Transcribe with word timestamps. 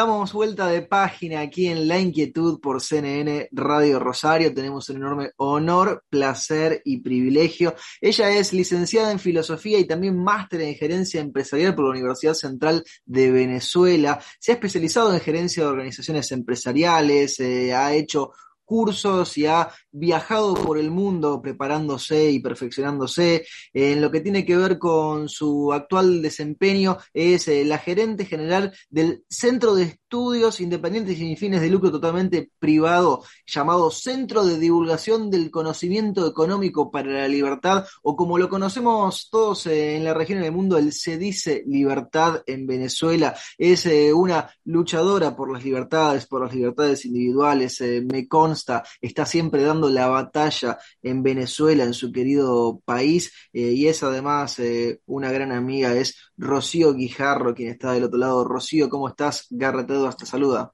Damos 0.00 0.32
vuelta 0.32 0.66
de 0.66 0.80
página 0.80 1.42
aquí 1.42 1.66
en 1.66 1.86
La 1.86 1.98
Inquietud 1.98 2.58
por 2.58 2.80
CNN 2.80 3.50
Radio 3.52 3.98
Rosario. 3.98 4.54
Tenemos 4.54 4.88
un 4.88 4.96
enorme 4.96 5.32
honor, 5.36 6.04
placer 6.08 6.80
y 6.86 7.02
privilegio. 7.02 7.74
Ella 8.00 8.30
es 8.30 8.54
licenciada 8.54 9.12
en 9.12 9.18
filosofía 9.18 9.78
y 9.78 9.86
también 9.86 10.16
máster 10.16 10.62
en 10.62 10.74
gerencia 10.74 11.20
empresarial 11.20 11.74
por 11.74 11.84
la 11.84 11.90
Universidad 11.90 12.32
Central 12.32 12.82
de 13.04 13.30
Venezuela. 13.30 14.18
Se 14.38 14.52
ha 14.52 14.54
especializado 14.54 15.12
en 15.12 15.20
gerencia 15.20 15.64
de 15.64 15.68
organizaciones 15.68 16.32
empresariales, 16.32 17.38
eh, 17.38 17.74
ha 17.74 17.92
hecho 17.92 18.30
cursos 18.70 19.36
y 19.36 19.46
ha 19.46 19.68
viajado 19.92 20.54
por 20.54 20.78
el 20.78 20.90
mundo 20.90 21.40
preparándose 21.42 22.30
y 22.30 22.40
perfeccionándose. 22.40 23.46
En 23.72 24.00
lo 24.00 24.10
que 24.10 24.20
tiene 24.20 24.44
que 24.44 24.56
ver 24.56 24.78
con 24.78 25.28
su 25.28 25.72
actual 25.72 26.22
desempeño 26.22 26.98
es 27.12 27.48
eh, 27.48 27.64
la 27.64 27.78
gerente 27.78 28.24
general 28.24 28.72
del 28.88 29.24
Centro 29.28 29.74
de 29.74 29.84
Estudios 29.84 30.60
Independientes 30.60 31.16
y 31.16 31.20
sin 31.20 31.36
fines 31.36 31.60
de 31.60 31.70
lucro 31.70 31.90
totalmente 31.90 32.50
privado 32.58 33.24
llamado 33.46 33.90
Centro 33.90 34.44
de 34.44 34.58
Divulgación 34.58 35.30
del 35.30 35.50
Conocimiento 35.50 36.26
Económico 36.26 36.90
para 36.90 37.12
la 37.12 37.28
Libertad 37.28 37.84
o 38.02 38.16
como 38.16 38.38
lo 38.38 38.48
conocemos 38.48 39.28
todos 39.30 39.66
eh, 39.66 39.96
en 39.96 40.04
la 40.04 40.14
región 40.14 40.40
del 40.40 40.52
mundo, 40.52 40.78
el 40.78 40.92
Se 40.92 41.18
dice 41.18 41.64
Libertad 41.66 42.42
en 42.46 42.66
Venezuela. 42.66 43.34
Es 43.58 43.86
eh, 43.86 44.12
una 44.12 44.50
luchadora 44.64 45.34
por 45.36 45.52
las 45.52 45.64
libertades, 45.64 46.26
por 46.26 46.42
las 46.42 46.54
libertades 46.54 47.04
individuales, 47.04 47.80
me 47.80 48.28
consta, 48.28 48.82
está 49.00 49.24
siempre 49.26 49.62
dando 49.62 49.79
la 49.88 50.08
batalla 50.08 50.78
en 51.02 51.22
Venezuela, 51.22 51.84
en 51.84 51.94
su 51.94 52.12
querido 52.12 52.80
país, 52.84 53.32
eh, 53.52 53.72
y 53.72 53.86
es 53.88 54.02
además 54.02 54.58
eh, 54.58 55.00
una 55.06 55.30
gran 55.32 55.52
amiga, 55.52 55.94
es 55.94 56.16
Rocío 56.36 56.92
Guijarro, 56.94 57.54
quien 57.54 57.70
está 57.70 57.92
del 57.92 58.04
otro 58.04 58.18
lado. 58.18 58.44
Rocío, 58.44 58.88
¿cómo 58.88 59.08
estás? 59.08 59.46
Garrett 59.50 59.88
te 60.18 60.26
saluda. 60.26 60.72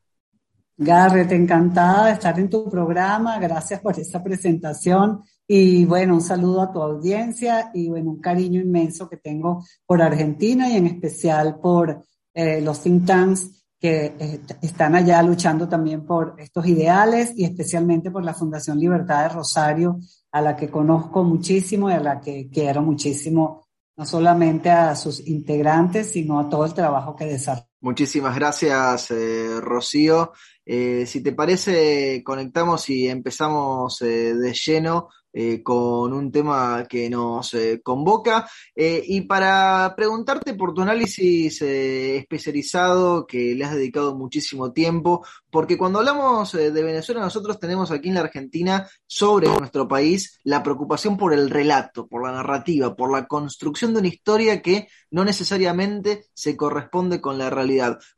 Garrett, 0.79 1.33
encantada 1.33 2.07
de 2.07 2.13
estar 2.13 2.39
en 2.39 2.51
tu 2.51 2.69
programa, 2.69 3.39
gracias 3.39 3.81
por 3.81 3.98
esta 3.98 4.23
presentación 4.23 5.23
y 5.47 5.87
bueno, 5.87 6.15
un 6.15 6.20
saludo 6.20 6.61
a 6.61 6.73
tu 6.73 6.83
audiencia 6.83 7.70
y 7.73 7.89
bueno, 7.89 8.11
un 8.11 8.20
cariño 8.20 8.61
inmenso 8.61 9.09
que 9.09 9.17
tengo 9.17 9.65
por 9.87 10.03
Argentina 10.03 10.69
y 10.69 10.77
en 10.77 10.87
especial 10.87 11.59
por 11.61 12.03
eh, 12.35 12.61
los 12.61 12.83
think 12.83 13.07
tanks 13.07 13.66
que 13.87 14.17
eh, 14.19 14.41
están 14.62 14.97
allá 14.97 15.23
luchando 15.23 15.69
también 15.69 16.05
por 16.05 16.34
estos 16.39 16.67
ideales 16.67 17.33
y 17.37 17.45
especialmente 17.45 18.11
por 18.11 18.25
la 18.25 18.34
Fundación 18.34 18.81
Libertad 18.81 19.23
de 19.23 19.29
Rosario, 19.29 20.01
a 20.33 20.41
la 20.41 20.56
que 20.56 20.69
conozco 20.69 21.23
muchísimo 21.23 21.89
y 21.89 21.92
a 21.92 22.01
la 22.01 22.20
que 22.20 22.48
quiero 22.51 22.83
muchísimo, 22.83 23.69
no 23.97 24.05
solamente 24.05 24.70
a 24.70 24.97
sus 24.97 25.25
integrantes, 25.29 26.11
sino 26.11 26.41
a 26.41 26.48
todo 26.48 26.64
el 26.64 26.75
trabajo 26.75 27.14
que 27.14 27.27
desarrollan. 27.27 27.69
Muchísimas 27.81 28.35
gracias, 28.35 29.11
eh, 29.11 29.61
Rocío. 29.61 30.33
Eh, 30.65 31.05
si 31.07 31.23
te 31.23 31.33
parece, 31.33 32.23
conectamos 32.25 32.89
y 32.91 33.09
empezamos 33.09 33.99
de 34.01 34.53
lleno 34.53 35.09
eh, 35.39 35.63
con 35.63 36.15
un 36.15 36.33
tema 36.33 36.87
que 36.89 37.11
nos 37.11 37.53
eh, 37.53 37.83
convoca. 37.85 38.49
Eh, 38.75 39.05
y 39.07 39.21
para 39.21 39.93
preguntarte 39.95 40.55
por 40.55 40.73
tu 40.73 40.81
análisis 40.81 41.61
especializado, 41.61 43.27
que 43.27 43.55
le 43.55 43.63
has 43.67 43.75
dedicado 43.75 44.17
muchísimo 44.17 44.73
tiempo, 44.73 45.27
porque 45.51 45.77
cuando 45.77 45.99
hablamos 45.99 46.53
de 46.53 46.71
Venezuela, 46.71 47.21
nosotros 47.21 47.61
tenemos 47.61 47.91
aquí 47.91 48.09
en 48.09 48.15
la 48.15 48.23
Argentina, 48.23 48.89
sobre 49.07 49.48
nuestro 49.48 49.86
país, 49.86 50.41
la 50.42 50.63
preocupación 50.63 51.19
por 51.19 51.35
el 51.35 51.51
relato, 51.51 52.07
por 52.07 52.27
la 52.27 52.33
narrativa, 52.33 52.97
por 52.97 53.13
la 53.13 53.27
construcción 53.27 53.92
de 53.92 54.01
una 54.01 54.09
historia 54.09 54.63
que 54.63 54.89
no 55.11 55.23
necesariamente 55.23 56.25
se 56.33 56.57
corresponde 56.57 57.20
con 57.20 57.36
la 57.36 57.51
realidad. 57.51 57.66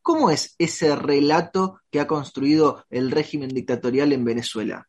¿Cómo 0.02 0.30
es 0.30 0.54
ese 0.58 0.94
relato 0.94 1.80
que 1.90 2.00
ha 2.00 2.06
construido 2.06 2.84
el 2.90 3.10
régimen 3.10 3.48
dictatorial 3.50 4.12
en 4.12 4.24
Venezuela? 4.24 4.88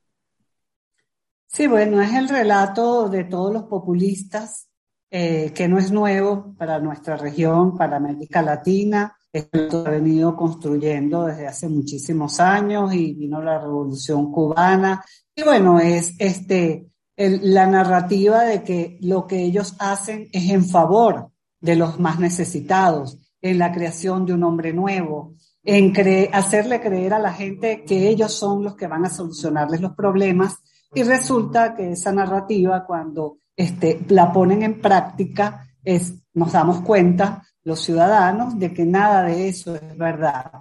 Sí, 1.47 1.67
bueno, 1.67 2.01
es 2.01 2.13
el 2.13 2.29
relato 2.29 3.09
de 3.09 3.23
todos 3.23 3.51
los 3.51 3.63
populistas, 3.63 4.67
eh, 5.09 5.51
que 5.55 5.67
no 5.67 5.79
es 5.79 5.91
nuevo 5.91 6.53
para 6.57 6.79
nuestra 6.79 7.17
región, 7.17 7.75
para 7.75 7.97
América 7.97 8.41
Latina. 8.41 9.15
Esto 9.33 9.83
ha 9.85 9.89
venido 9.89 10.35
construyendo 10.35 11.25
desde 11.25 11.47
hace 11.47 11.67
muchísimos 11.67 12.39
años 12.39 12.93
y 12.93 13.13
vino 13.13 13.41
la 13.41 13.59
revolución 13.59 14.31
cubana. 14.31 15.03
Y 15.35 15.43
bueno, 15.43 15.79
es 15.79 16.13
este, 16.19 16.89
la 17.15 17.67
narrativa 17.67 18.43
de 18.43 18.63
que 18.63 18.97
lo 19.01 19.27
que 19.27 19.43
ellos 19.43 19.75
hacen 19.79 20.29
es 20.31 20.49
en 20.49 20.65
favor 20.65 21.31
de 21.59 21.75
los 21.75 21.99
más 21.99 22.19
necesitados, 22.19 23.17
en 23.41 23.57
la 23.57 23.71
creación 23.71 24.25
de 24.25 24.33
un 24.33 24.43
hombre 24.43 24.73
nuevo, 24.73 25.35
en 25.63 25.93
hacerle 26.33 26.81
creer 26.81 27.13
a 27.13 27.19
la 27.19 27.33
gente 27.33 27.83
que 27.83 28.09
ellos 28.09 28.33
son 28.33 28.63
los 28.63 28.75
que 28.75 28.87
van 28.87 29.05
a 29.05 29.09
solucionarles 29.09 29.81
los 29.81 29.93
problemas. 29.93 30.57
Y 30.93 31.03
resulta 31.03 31.75
que 31.75 31.91
esa 31.91 32.11
narrativa, 32.11 32.85
cuando 32.85 33.37
este, 33.55 33.99
la 34.07 34.31
ponen 34.31 34.63
en 34.63 34.81
práctica, 34.81 35.67
es, 35.83 36.15
nos 36.33 36.51
damos 36.51 36.81
cuenta, 36.81 37.43
los 37.63 37.81
ciudadanos, 37.81 38.57
de 38.57 38.73
que 38.73 38.85
nada 38.85 39.23
de 39.23 39.47
eso 39.47 39.75
es 39.75 39.97
verdad, 39.97 40.51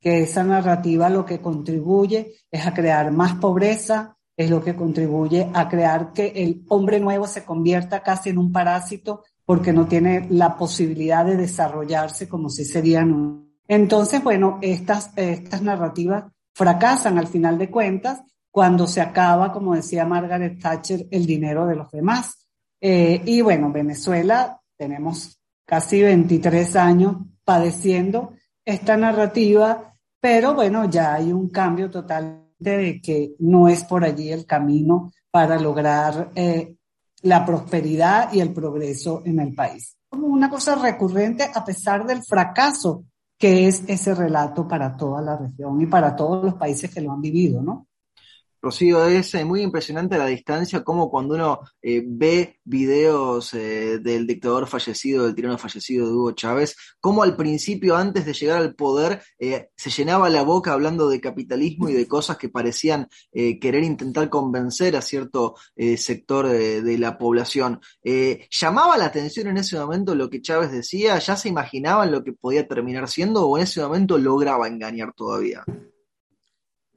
que 0.00 0.22
esa 0.22 0.44
narrativa 0.44 1.08
lo 1.08 1.24
que 1.24 1.40
contribuye 1.40 2.34
es 2.50 2.66
a 2.66 2.74
crear 2.74 3.12
más 3.12 3.34
pobreza, 3.34 4.16
es 4.36 4.50
lo 4.50 4.62
que 4.62 4.74
contribuye 4.74 5.50
a 5.52 5.68
crear 5.68 6.12
que 6.12 6.28
el 6.34 6.64
hombre 6.68 6.98
nuevo 6.98 7.26
se 7.26 7.44
convierta 7.44 8.02
casi 8.02 8.30
en 8.30 8.38
un 8.38 8.52
parásito 8.52 9.22
porque 9.50 9.72
no 9.72 9.88
tiene 9.88 10.28
la 10.30 10.56
posibilidad 10.56 11.26
de 11.26 11.36
desarrollarse 11.36 12.28
como 12.28 12.48
si 12.48 12.64
serían. 12.64 13.50
Entonces, 13.66 14.22
bueno, 14.22 14.60
estas, 14.62 15.10
estas 15.16 15.60
narrativas 15.60 16.22
fracasan 16.54 17.18
al 17.18 17.26
final 17.26 17.58
de 17.58 17.68
cuentas 17.68 18.22
cuando 18.48 18.86
se 18.86 19.00
acaba, 19.00 19.52
como 19.52 19.74
decía 19.74 20.04
Margaret 20.04 20.62
Thatcher, 20.62 21.08
el 21.10 21.26
dinero 21.26 21.66
de 21.66 21.74
los 21.74 21.90
demás. 21.90 22.46
Eh, 22.80 23.22
y 23.24 23.40
bueno, 23.40 23.72
Venezuela 23.72 24.60
tenemos 24.76 25.40
casi 25.66 26.00
23 26.00 26.76
años 26.76 27.16
padeciendo 27.44 28.34
esta 28.64 28.96
narrativa, 28.96 29.96
pero 30.20 30.54
bueno, 30.54 30.88
ya 30.88 31.14
hay 31.14 31.32
un 31.32 31.48
cambio 31.48 31.90
total 31.90 32.52
de 32.56 33.00
que 33.02 33.34
no 33.40 33.66
es 33.66 33.82
por 33.82 34.04
allí 34.04 34.30
el 34.30 34.46
camino 34.46 35.10
para 35.28 35.58
lograr 35.58 36.30
eh, 36.36 36.76
la 37.22 37.44
prosperidad 37.44 38.32
y 38.32 38.40
el 38.40 38.52
progreso 38.52 39.22
en 39.24 39.40
el 39.40 39.54
país. 39.54 39.96
Como 40.08 40.26
una 40.26 40.50
cosa 40.50 40.74
recurrente 40.74 41.50
a 41.54 41.64
pesar 41.64 42.06
del 42.06 42.22
fracaso 42.22 43.04
que 43.38 43.66
es 43.68 43.84
ese 43.86 44.14
relato 44.14 44.68
para 44.68 44.96
toda 44.96 45.22
la 45.22 45.36
región 45.36 45.80
y 45.80 45.86
para 45.86 46.14
todos 46.14 46.44
los 46.44 46.54
países 46.54 46.92
que 46.92 47.00
lo 47.00 47.12
han 47.12 47.22
vivido, 47.22 47.62
¿no? 47.62 47.86
Rocío, 48.62 49.06
es 49.06 49.34
eh, 49.34 49.44
muy 49.44 49.62
impresionante 49.62 50.18
la 50.18 50.26
distancia, 50.26 50.84
como 50.84 51.10
cuando 51.10 51.34
uno 51.34 51.60
eh, 51.80 52.02
ve 52.06 52.60
videos 52.64 53.54
eh, 53.54 53.98
del 54.00 54.26
dictador 54.26 54.66
fallecido, 54.66 55.24
del 55.24 55.34
tirano 55.34 55.56
fallecido 55.56 56.06
de 56.06 56.12
Hugo 56.12 56.32
Chávez, 56.32 56.76
como 57.00 57.22
al 57.22 57.36
principio, 57.36 57.96
antes 57.96 58.26
de 58.26 58.34
llegar 58.34 58.58
al 58.58 58.74
poder, 58.74 59.22
se 59.38 59.90
llenaba 59.90 60.28
la 60.28 60.42
boca 60.42 60.72
hablando 60.72 61.08
de 61.08 61.20
capitalismo 61.20 61.88
y 61.88 61.94
de 61.94 62.06
cosas 62.06 62.36
que 62.36 62.48
parecían 62.48 63.08
querer 63.32 63.82
intentar 63.82 64.28
convencer 64.28 64.96
a 64.96 65.02
cierto 65.02 65.54
sector 65.96 66.48
de, 66.48 66.98
la 66.98 67.16
población. 67.16 67.80
¿Llamaba 68.50 68.98
la 68.98 69.06
atención 69.06 69.48
en 69.48 69.58
ese 69.58 69.78
momento 69.78 70.14
lo 70.14 70.28
que 70.28 70.42
Chávez 70.42 70.70
decía? 70.70 71.18
¿Ya 71.18 71.36
se 71.36 71.48
imaginaban 71.48 72.12
lo 72.12 72.22
que 72.22 72.32
podía 72.32 72.68
terminar 72.68 73.08
siendo 73.08 73.46
o 73.46 73.56
en 73.56 73.64
ese 73.64 73.80
momento 73.80 74.18
lograba 74.18 74.68
engañar 74.68 75.12
todavía? 75.14 75.64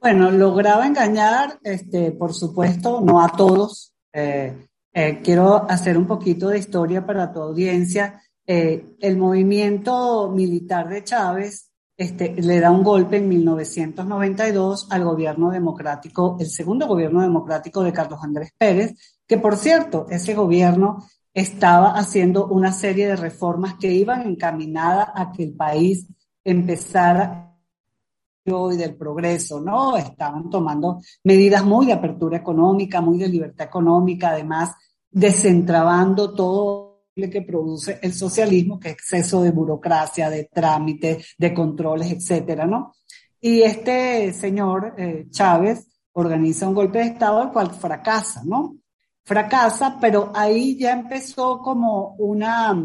Bueno, 0.04 0.30
lograba 0.30 0.86
engañar, 0.86 1.58
este, 1.62 2.12
por 2.12 2.34
supuesto, 2.34 3.00
no 3.00 3.22
a 3.22 3.28
todos. 3.30 3.94
Eh, 4.12 4.66
eh, 4.92 5.20
quiero 5.24 5.64
hacer 5.66 5.96
un 5.96 6.06
poquito 6.06 6.50
de 6.50 6.58
historia 6.58 7.06
para 7.06 7.32
tu 7.32 7.40
audiencia. 7.40 8.20
Eh, 8.46 8.96
el 9.00 9.16
movimiento 9.16 10.28
militar 10.28 10.90
de 10.90 11.04
Chávez 11.04 11.70
este, 11.96 12.34
le 12.34 12.60
da 12.60 12.70
un 12.70 12.82
golpe 12.82 13.16
en 13.16 13.30
1992 13.30 14.88
al 14.90 15.04
gobierno 15.04 15.50
democrático, 15.50 16.36
el 16.38 16.50
segundo 16.50 16.86
gobierno 16.86 17.22
democrático 17.22 17.82
de 17.82 17.94
Carlos 17.94 18.20
Andrés 18.22 18.52
Pérez, 18.58 19.22
que 19.26 19.38
por 19.38 19.56
cierto, 19.56 20.06
ese 20.10 20.34
gobierno 20.34 21.02
estaba 21.32 21.96
haciendo 21.96 22.46
una 22.48 22.72
serie 22.72 23.06
de 23.06 23.16
reformas 23.16 23.76
que 23.80 23.90
iban 23.90 24.20
encaminadas 24.26 25.08
a 25.14 25.32
que 25.32 25.44
el 25.44 25.54
país 25.54 26.08
empezara 26.44 27.53
y 28.46 28.76
del 28.76 28.94
progreso, 28.96 29.60
¿no? 29.60 29.96
Estaban 29.96 30.50
tomando 30.50 31.00
medidas 31.22 31.64
muy 31.64 31.86
de 31.86 31.94
apertura 31.94 32.36
económica, 32.36 33.00
muy 33.00 33.18
de 33.18 33.28
libertad 33.28 33.66
económica, 33.66 34.30
además 34.30 34.74
desentrabando 35.10 36.34
todo 36.34 36.84
que 37.14 37.42
produce 37.42 38.00
el 38.02 38.12
socialismo, 38.12 38.78
que 38.78 38.88
es 38.88 38.94
exceso 38.94 39.40
de 39.42 39.52
burocracia, 39.52 40.28
de 40.28 40.50
trámite, 40.52 41.24
de 41.38 41.54
controles, 41.54 42.10
etcétera, 42.10 42.66
¿no? 42.66 42.92
Y 43.40 43.62
este 43.62 44.32
señor 44.32 44.94
eh, 44.98 45.26
Chávez 45.30 45.86
organiza 46.12 46.68
un 46.68 46.74
golpe 46.74 46.98
de 46.98 47.04
Estado 47.04 47.40
al 47.40 47.52
cual 47.52 47.70
fracasa, 47.70 48.42
¿no? 48.44 48.76
Fracasa, 49.22 49.96
pero 50.00 50.32
ahí 50.34 50.76
ya 50.76 50.92
empezó 50.92 51.60
como 51.60 52.14
una, 52.18 52.84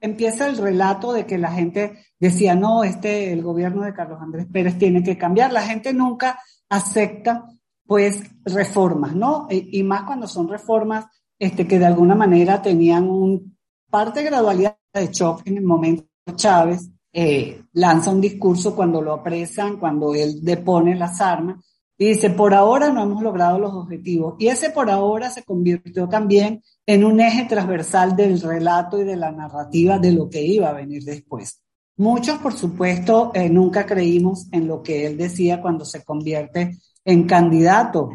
empieza 0.00 0.46
el 0.46 0.56
relato 0.56 1.12
de 1.12 1.26
que 1.26 1.38
la 1.38 1.52
gente 1.52 2.04
decía, 2.18 2.54
no, 2.54 2.84
este, 2.84 3.32
el 3.32 3.42
gobierno 3.42 3.82
de 3.82 3.94
Carlos 3.94 4.20
Andrés 4.20 4.46
Pérez 4.52 4.78
tiene 4.78 5.02
que 5.02 5.18
cambiar. 5.18 5.52
La 5.52 5.62
gente 5.62 5.92
nunca 5.92 6.38
acepta, 6.68 7.46
pues, 7.86 8.22
reformas, 8.44 9.14
¿no? 9.14 9.46
Y, 9.50 9.82
más 9.82 10.04
cuando 10.04 10.26
son 10.26 10.48
reformas, 10.48 11.06
este, 11.38 11.66
que 11.66 11.78
de 11.78 11.86
alguna 11.86 12.14
manera 12.14 12.60
tenían 12.62 13.08
un 13.08 13.56
parte 13.90 14.20
de 14.20 14.26
gradualidad 14.26 14.76
de 14.94 15.08
shock 15.08 15.42
en 15.46 15.56
el 15.56 15.64
momento 15.64 16.04
Chávez 16.36 16.90
eh, 17.12 17.64
lanza 17.72 18.10
un 18.10 18.20
discurso 18.20 18.74
cuando 18.74 19.02
lo 19.02 19.14
apresan, 19.14 19.78
cuando 19.78 20.14
él 20.14 20.42
depone 20.42 20.94
las 20.94 21.20
armas, 21.20 21.64
y 22.00 22.06
dice, 22.06 22.30
por 22.30 22.54
ahora 22.54 22.90
no 22.90 23.02
hemos 23.02 23.22
logrado 23.22 23.58
los 23.58 23.74
objetivos. 23.74 24.34
Y 24.38 24.48
ese 24.48 24.70
por 24.70 24.88
ahora 24.88 25.28
se 25.28 25.42
convirtió 25.42 26.08
también 26.08 26.62
en 26.86 27.04
un 27.04 27.20
eje 27.20 27.44
transversal 27.44 28.16
del 28.16 28.40
relato 28.40 28.98
y 28.98 29.04
de 29.04 29.16
la 29.16 29.30
narrativa 29.30 29.98
de 29.98 30.12
lo 30.12 30.30
que 30.30 30.40
iba 30.40 30.70
a 30.70 30.72
venir 30.72 31.04
después. 31.04 31.60
Muchos, 31.98 32.38
por 32.38 32.54
supuesto, 32.54 33.32
eh, 33.34 33.50
nunca 33.50 33.84
creímos 33.84 34.46
en 34.50 34.66
lo 34.66 34.82
que 34.82 35.06
él 35.06 35.18
decía 35.18 35.60
cuando 35.60 35.84
se 35.84 36.02
convierte 36.02 36.78
en 37.04 37.26
candidato 37.26 38.08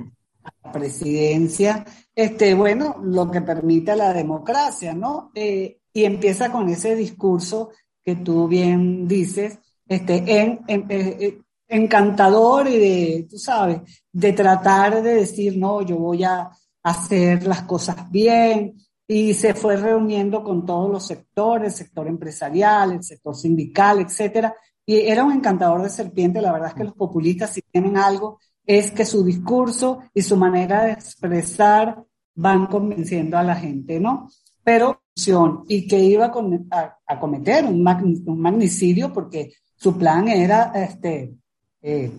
a 0.43 0.49
la 0.63 0.71
presidencia, 0.71 1.85
este, 2.15 2.55
bueno, 2.55 2.95
lo 3.03 3.29
que 3.29 3.41
permite 3.41 3.95
la 3.95 4.13
democracia, 4.13 4.95
¿no? 4.95 5.29
Eh, 5.35 5.77
y 5.93 6.05
empieza 6.05 6.51
con 6.51 6.69
ese 6.69 6.95
discurso 6.95 7.69
que 8.03 8.15
tú 8.15 8.47
bien 8.47 9.07
dices, 9.07 9.59
este, 9.87 10.41
en, 10.41 10.61
eh, 10.67 11.41
encantador 11.67 12.67
y 12.67 12.77
de, 12.77 13.27
tú 13.29 13.37
sabes, 13.37 13.81
de 14.11 14.33
tratar 14.33 15.01
de 15.01 15.15
decir, 15.15 15.57
no, 15.57 15.81
yo 15.81 15.97
voy 15.97 16.23
a 16.23 16.49
hacer 16.83 17.45
las 17.47 17.63
cosas 17.63 18.09
bien. 18.11 18.75
Y 19.07 19.33
se 19.35 19.53
fue 19.53 19.77
reuniendo 19.77 20.43
con 20.43 20.65
todos 20.65 20.91
los 20.91 21.05
sectores, 21.05 21.73
el 21.73 21.85
sector 21.85 22.07
empresarial, 22.07 22.93
el 22.93 23.03
sector 23.03 23.35
sindical, 23.35 23.99
etcétera. 23.99 24.55
Y 24.85 24.97
era 24.97 25.23
un 25.23 25.31
encantador 25.31 25.83
de 25.83 25.89
serpiente. 25.89 26.41
La 26.41 26.51
verdad 26.51 26.69
es 26.69 26.75
que 26.75 26.83
los 26.85 26.95
populistas, 26.95 27.51
si 27.51 27.61
tienen 27.61 27.97
algo, 27.97 28.39
es 28.65 28.91
que 28.91 29.05
su 29.05 29.23
discurso 29.23 29.99
y 30.13 30.21
su 30.21 30.35
manera 30.37 30.85
de 30.85 30.93
expresar 30.93 32.03
van 32.33 32.65
convenciendo 32.65 33.37
a 33.37 33.43
la 33.43 33.55
gente, 33.55 33.99
¿no? 33.99 34.27
Pero, 34.63 35.03
y 35.67 35.87
que 35.87 35.99
iba 35.99 36.25
a, 36.25 37.19
cometer 37.19 37.65
un, 37.65 37.87
un 38.25 38.39
magnicidio 38.39 39.13
porque 39.13 39.53
su 39.75 39.97
plan 39.97 40.27
era 40.27 40.71
este, 40.73 41.35
eh, 41.87 42.11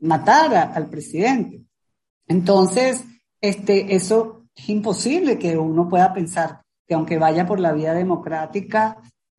matar 0.00 0.72
al 0.74 0.90
presidente. 0.90 1.62
Entonces, 2.26 3.04
este, 3.40 3.94
eso 3.94 4.46
es 4.52 4.68
imposible 4.68 5.38
que 5.38 5.56
uno 5.56 5.88
pueda 5.88 6.12
pensar 6.12 6.60
que 6.84 6.94
aunque 6.94 7.18
vaya 7.18 7.46
por 7.46 7.60
la 7.60 7.70
vía 7.70 7.94
democrática, 7.94 8.98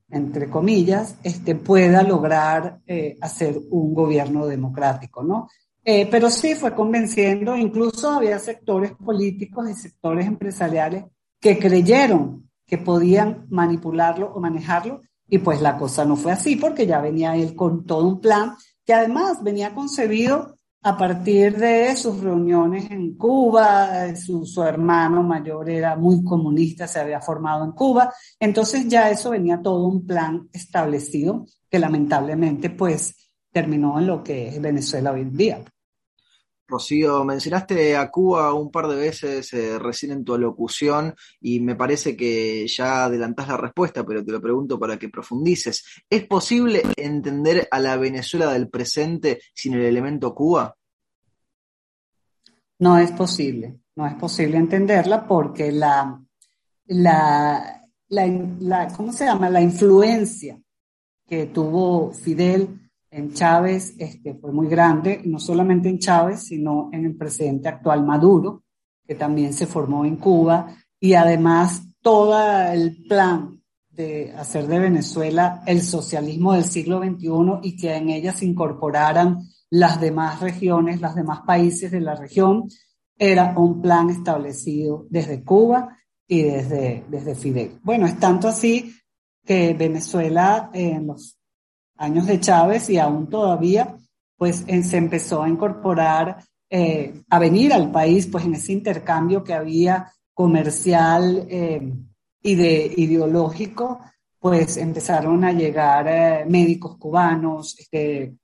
entre 0.10 0.50
comillas, 0.50 1.18
este, 1.24 1.56
pueda 1.56 2.02
lograr 2.02 2.80
eh, 2.88 3.18
hacer 3.20 3.60
un 3.72 3.94
gobierno 3.94 4.46
democrático, 4.46 5.22
¿no? 5.22 5.50
Eh, 5.84 6.08
pero 6.10 6.30
sí 6.30 6.56
fue 6.56 6.74
convenciendo, 6.74 7.58
incluso 7.58 8.10
había 8.10 8.40
sectores 8.40 8.94
políticos 8.94 9.70
y 9.70 9.74
sectores 9.74 10.26
empresariales 10.26 11.04
que 11.42 11.60
creyeron 11.60 12.50
que 12.66 12.78
podían 12.78 13.48
manipularlo 13.50 14.32
o 14.34 14.40
manejarlo, 14.40 15.02
y 15.28 15.40
pues 15.40 15.62
la 15.62 15.78
cosa 15.78 16.06
no 16.06 16.16
fue 16.16 16.32
así, 16.32 16.56
porque 16.56 16.88
ya 16.88 17.02
venía 17.02 17.36
él 17.36 17.54
con 17.54 17.86
todo 17.86 18.08
un 18.08 18.22
plan 18.22 18.54
que 18.86 18.94
además 18.94 19.44
venía 19.44 19.74
concebido 19.74 20.58
a 20.86 20.98
partir 20.98 21.58
de 21.58 21.96
sus 21.96 22.20
reuniones 22.20 22.92
en 22.92 23.16
Cuba, 23.16 24.14
su, 24.16 24.46
su, 24.46 24.64
hermano 24.64 25.24
mayor 25.24 25.70
era 25.70 25.96
muy 25.96 26.24
comunista, 26.24 26.88
se 26.88 27.00
había 27.00 27.22
formado 27.22 27.64
en 27.64 27.72
Cuba, 27.72 28.14
entonces 28.38 28.88
ya 28.88 29.10
eso 29.10 29.30
venía 29.30 29.62
todo 29.62 29.88
un 29.88 30.06
plan 30.06 30.50
establecido 30.52 31.46
que 31.70 31.80
lamentablemente 31.80 32.70
pues 32.70 33.16
terminó 33.52 33.98
en 33.98 34.08
lo 34.08 34.24
que 34.24 34.50
es 34.50 34.62
Venezuela 34.62 35.14
hoy 35.14 35.22
en 35.22 35.38
día. 35.38 35.64
Rocío, 36.74 37.24
mencionaste 37.24 37.96
a 37.96 38.10
Cuba 38.10 38.52
un 38.56 38.72
par 38.72 38.88
de 38.88 38.96
veces 38.96 39.54
eh, 39.54 39.78
recién 39.78 40.12
en 40.12 40.24
tu 40.26 40.34
alocución 40.34 41.14
y 41.40 41.60
me 41.60 41.76
parece 41.76 42.18
que 42.18 42.68
ya 42.68 43.06
adelantás 43.06 43.48
la 43.48 43.58
respuesta, 43.58 44.04
pero 44.04 44.26
te 44.26 44.32
lo 44.32 44.42
pregunto 44.42 44.80
para 44.80 44.98
que 44.98 45.10
profundices. 45.10 45.86
¿Es 46.10 46.26
posible 46.26 46.82
entender 46.98 47.68
a 47.70 47.80
la 47.80 47.96
Venezuela 47.98 48.52
del 48.52 48.70
presente 48.70 49.40
sin 49.54 49.76
el 49.76 49.84
elemento 49.84 50.34
Cuba? 50.34 50.76
No 52.80 52.98
es 52.98 53.12
posible, 53.12 53.82
no 53.96 54.08
es 54.08 54.16
posible 54.16 54.58
entenderla 54.58 55.28
porque 55.28 55.72
la, 55.72 56.20
la, 56.88 57.82
la 58.10 58.88
¿cómo 58.98 59.14
se 59.14 59.26
llama? 59.26 59.48
La 59.48 59.62
influencia 59.62 60.60
que 61.28 61.46
tuvo 61.46 62.12
Fidel 62.14 62.83
en 63.14 63.34
Chávez 63.34 63.94
este, 64.00 64.34
fue 64.34 64.52
muy 64.52 64.68
grande, 64.68 65.22
no 65.26 65.40
solamente 65.40 65.88
en 65.88 66.00
Chávez, 66.00 66.44
sino 66.44 66.90
en 66.92 67.06
el 67.06 67.16
presidente 67.16 67.70
actual 67.70 68.04
Maduro, 68.04 68.64
que 69.06 69.14
también 69.14 69.54
se 69.54 69.68
formó 69.68 70.04
en 70.04 70.16
Cuba, 70.16 70.76
y 71.00 71.14
además 71.14 71.84
todo 72.02 72.36
el 72.72 73.04
plan 73.08 73.62
de 73.92 74.34
hacer 74.36 74.66
de 74.66 74.80
Venezuela 74.80 75.62
el 75.68 75.84
socialismo 75.84 76.54
del 76.54 76.64
siglo 76.64 77.00
XXI 77.00 77.60
y 77.62 77.78
que 77.78 77.96
en 77.96 78.10
ella 78.10 78.34
se 78.34 78.46
incorporaran 78.46 79.42
las 79.70 80.02
demás 80.02 80.40
regiones, 80.40 81.00
los 81.00 81.14
demás 81.14 81.42
países 81.46 81.92
de 81.92 82.02
la 82.02 82.16
región, 82.16 82.68
era 83.16 83.54
un 83.56 83.80
plan 83.80 84.10
establecido 84.10 85.06
desde 85.10 85.44
Cuba 85.44 85.98
y 86.28 86.42
desde, 86.42 87.04
desde 87.10 87.36
Fidel. 87.36 87.80
Bueno, 87.84 88.08
es 88.08 88.20
tanto 88.20 88.48
así 88.48 88.96
que 89.46 89.74
Venezuela 89.74 90.72
en 90.74 91.08
los 91.08 91.38
años 92.04 92.28
de 92.28 92.40
Chávez 92.40 92.90
y 92.90 92.98
aún 92.98 93.28
todavía, 93.28 93.96
pues 94.38 94.66
se 94.68 94.98
empezó 94.98 95.44
a 95.44 95.50
incorporar, 95.50 96.38
eh, 96.70 97.22
a 97.30 97.40
venir 97.40 97.74
al 97.74 97.92
país, 97.92 98.28
pues 98.28 98.46
en 98.46 98.56
ese 98.56 98.74
intercambio 98.74 99.44
que 99.44 99.54
había 99.54 100.12
comercial 100.34 101.46
eh, 101.50 101.94
y 102.42 102.56
de 102.56 102.94
ideológico, 102.98 104.00
pues 104.40 104.78
empezaron 104.78 105.44
a 105.46 105.54
llegar 105.54 106.08
eh, 106.08 106.46
médicos 106.48 106.98
cubanos, 106.98 107.80
este, 107.80 108.36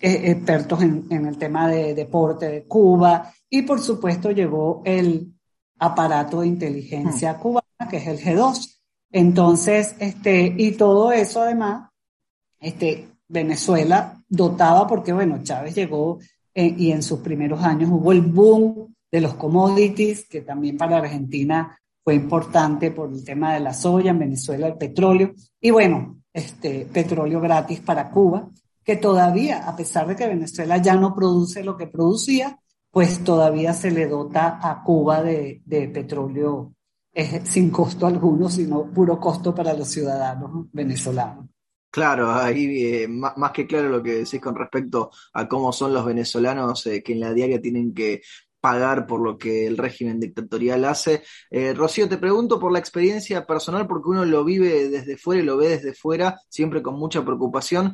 expertos 0.00 0.82
en, 0.82 1.06
en, 1.10 1.26
el 1.26 1.36
tema 1.36 1.68
de 1.68 1.94
deporte 1.94 2.48
de 2.48 2.64
Cuba, 2.64 3.32
y 3.50 3.62
por 3.62 3.80
supuesto 3.80 4.30
llegó 4.30 4.80
el 4.84 5.32
aparato 5.78 6.40
de 6.40 6.46
inteligencia 6.46 7.34
hmm. 7.34 7.40
cubana, 7.40 7.88
que 7.90 7.98
es 7.98 8.06
el 8.06 8.18
G2. 8.18 8.78
Entonces, 9.10 9.94
este, 9.98 10.54
y 10.56 10.72
todo 10.72 11.12
eso 11.12 11.42
además 11.42 11.91
este, 12.62 13.08
Venezuela 13.28 14.18
dotaba, 14.28 14.86
porque 14.86 15.12
bueno, 15.12 15.42
Chávez 15.42 15.74
llegó 15.74 16.18
eh, 16.54 16.74
y 16.76 16.92
en 16.92 17.02
sus 17.02 17.20
primeros 17.20 17.62
años 17.62 17.90
hubo 17.90 18.12
el 18.12 18.22
boom 18.22 18.94
de 19.10 19.20
los 19.20 19.34
commodities, 19.34 20.26
que 20.28 20.40
también 20.40 20.76
para 20.76 20.98
Argentina 20.98 21.78
fue 22.02 22.14
importante 22.14 22.90
por 22.90 23.12
el 23.12 23.24
tema 23.24 23.54
de 23.54 23.60
la 23.60 23.74
soya, 23.74 24.10
en 24.10 24.18
Venezuela 24.18 24.66
el 24.66 24.76
petróleo, 24.76 25.34
y 25.60 25.70
bueno, 25.70 26.22
este 26.32 26.86
petróleo 26.86 27.40
gratis 27.40 27.80
para 27.80 28.10
Cuba, 28.10 28.48
que 28.84 28.96
todavía, 28.96 29.68
a 29.68 29.76
pesar 29.76 30.06
de 30.06 30.16
que 30.16 30.26
Venezuela 30.26 30.78
ya 30.78 30.94
no 30.94 31.14
produce 31.14 31.62
lo 31.62 31.76
que 31.76 31.86
producía, 31.86 32.58
pues 32.90 33.22
todavía 33.24 33.72
se 33.72 33.90
le 33.90 34.06
dota 34.06 34.58
a 34.62 34.82
Cuba 34.82 35.22
de, 35.22 35.62
petróleo 35.92 36.74
eh, 37.14 37.42
sin 37.44 37.70
costo 37.70 38.06
alguno, 38.06 38.48
sino 38.48 38.84
puro 38.84 39.18
costo 39.18 39.54
para 39.54 39.72
los 39.72 39.88
ciudadanos 39.88 40.66
venezolanos. 40.72 41.46
Claro, 41.92 42.32
ahí 42.32 43.02
eh, 43.02 43.06
más, 43.08 43.34
que 43.52 43.66
claro 43.66 43.90
lo 43.90 44.02
que 44.02 44.14
decís 44.14 44.40
con 44.40 44.56
respecto 44.56 45.10
a 45.34 45.46
cómo 45.46 45.74
son 45.74 45.92
los 45.92 46.06
venezolanos 46.06 46.86
eh, 46.86 47.02
que 47.02 47.12
en 47.12 47.20
la 47.20 47.34
diaria 47.34 47.60
tienen 47.60 47.92
que 47.92 48.22
pagar 48.60 49.06
por 49.06 49.20
lo 49.20 49.36
que 49.36 49.66
el 49.66 49.76
régimen 49.76 50.18
dictatorial 50.18 50.86
hace. 50.86 51.22
Eh, 51.50 51.74
Rocío, 51.74 52.08
te 52.08 52.16
pregunto 52.16 52.58
por 52.58 52.72
la 52.72 52.78
experiencia 52.78 53.44
personal, 53.44 53.86
porque 53.86 54.08
uno 54.08 54.24
lo 54.24 54.42
vive 54.42 54.88
desde 54.88 55.18
fuera 55.18 55.42
y 55.42 55.44
lo 55.44 55.58
ve 55.58 55.68
desde 55.68 55.92
fuera, 55.92 56.40
siempre 56.48 56.80
con 56.80 56.94
mucha 56.94 57.22
preocupación. 57.24 57.92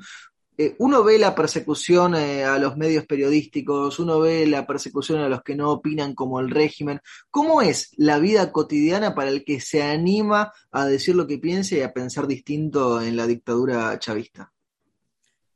Eh, 0.60 0.74
uno 0.78 1.04
ve 1.04 1.20
la 1.20 1.36
persecución 1.36 2.16
eh, 2.16 2.42
a 2.42 2.58
los 2.58 2.76
medios 2.76 3.06
periodísticos, 3.06 4.00
uno 4.00 4.18
ve 4.18 4.44
la 4.44 4.66
persecución 4.66 5.20
a 5.20 5.28
los 5.28 5.44
que 5.44 5.54
no 5.54 5.70
opinan 5.70 6.16
como 6.16 6.40
el 6.40 6.50
régimen. 6.50 7.00
¿Cómo 7.30 7.62
es 7.62 7.92
la 7.96 8.18
vida 8.18 8.50
cotidiana 8.50 9.14
para 9.14 9.30
el 9.30 9.44
que 9.44 9.60
se 9.60 9.84
anima 9.84 10.52
a 10.72 10.84
decir 10.84 11.14
lo 11.14 11.28
que 11.28 11.38
piensa 11.38 11.76
y 11.76 11.82
a 11.82 11.92
pensar 11.92 12.26
distinto 12.26 13.00
en 13.00 13.16
la 13.16 13.28
dictadura 13.28 13.96
chavista? 14.00 14.52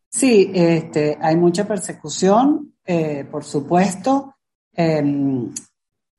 Sí, 0.09 0.52
este, 0.54 1.18
hay 1.21 1.35
mucha 1.35 1.66
persecución, 1.66 2.76
eh, 2.85 3.26
por 3.28 3.42
supuesto. 3.42 4.37
Em, 4.73 5.52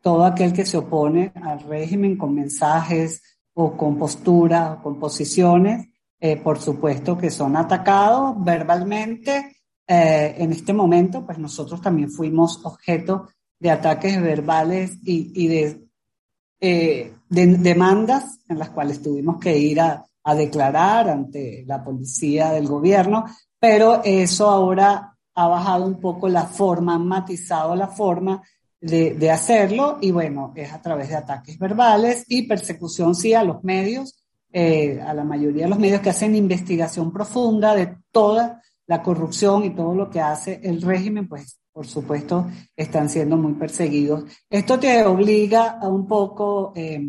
todo 0.02 0.26
aquel 0.26 0.52
que 0.52 0.66
se 0.66 0.76
opone 0.76 1.32
al 1.36 1.62
régimen 1.62 2.18
con 2.18 2.36
mensajes 2.36 3.22
o 3.54 3.78
con 3.78 3.98
posturas 3.98 4.78
o 4.78 4.84
con 4.84 5.00
posiciones, 5.00 5.88
eh, 6.26 6.38
por 6.38 6.58
supuesto 6.58 7.18
que 7.18 7.30
son 7.30 7.58
atacados 7.58 8.42
verbalmente. 8.42 9.58
Eh, 9.86 10.36
en 10.38 10.54
este 10.54 10.72
momento, 10.72 11.26
pues 11.26 11.38
nosotros 11.38 11.82
también 11.82 12.10
fuimos 12.10 12.66
objeto 12.66 13.28
de 13.60 13.70
ataques 13.70 14.22
verbales 14.22 15.00
y, 15.04 15.34
y 15.36 15.48
de, 15.50 15.86
eh, 16.62 17.14
de, 17.28 17.48
demandas 17.58 18.40
en 18.48 18.58
las 18.58 18.70
cuales 18.70 19.02
tuvimos 19.02 19.38
que 19.38 19.58
ir 19.58 19.82
a, 19.82 20.06
a 20.24 20.34
declarar 20.34 21.10
ante 21.10 21.66
la 21.68 21.84
policía 21.84 22.54
del 22.54 22.68
gobierno, 22.68 23.26
pero 23.60 24.02
eso 24.06 24.50
ahora 24.50 25.18
ha 25.36 25.48
bajado 25.50 25.86
un 25.86 26.00
poco 26.00 26.30
la 26.30 26.46
forma, 26.46 26.96
han 26.96 27.06
matizado 27.06 27.76
la 27.76 27.90
forma 27.90 28.42
de, 28.80 29.14
de, 29.16 29.30
hacerlo 29.30 29.98
y 30.00 30.12
bueno, 30.12 30.54
es 30.56 30.72
a 30.72 30.82
través 30.82 31.10
de 31.10 31.16
ataques 31.16 31.60
verbales 31.60 32.24
y 32.30 32.48
persecución 32.48 33.14
sí 33.14 33.34
a 33.34 33.44
los 33.44 33.62
medios, 33.66 34.23
eh, 34.54 35.02
a 35.02 35.14
la 35.14 35.24
mayoría 35.24 35.64
de 35.64 35.70
los 35.70 35.80
medios 35.80 36.00
que 36.02 36.12
hacen 36.12 36.36
investigación 36.36 37.12
profunda 37.12 37.76
de 37.76 37.98
toda 38.12 38.62
la 38.88 39.02
corrupción 39.02 39.64
y 39.66 39.72
todo 39.72 39.96
lo 39.96 40.10
que 40.10 40.22
hace 40.22 40.62
el 40.64 40.82
régimen, 40.82 41.28
pues 41.28 41.60
por 41.72 41.88
supuesto 41.88 42.48
están 42.76 43.10
siendo 43.10 43.36
muy 43.36 43.54
perseguidos. 43.54 44.26
Esto 44.50 44.78
te 44.80 45.04
obliga 45.06 45.80
a 45.82 45.88
un 45.88 46.06
poco, 46.08 46.72
eh, 46.76 47.02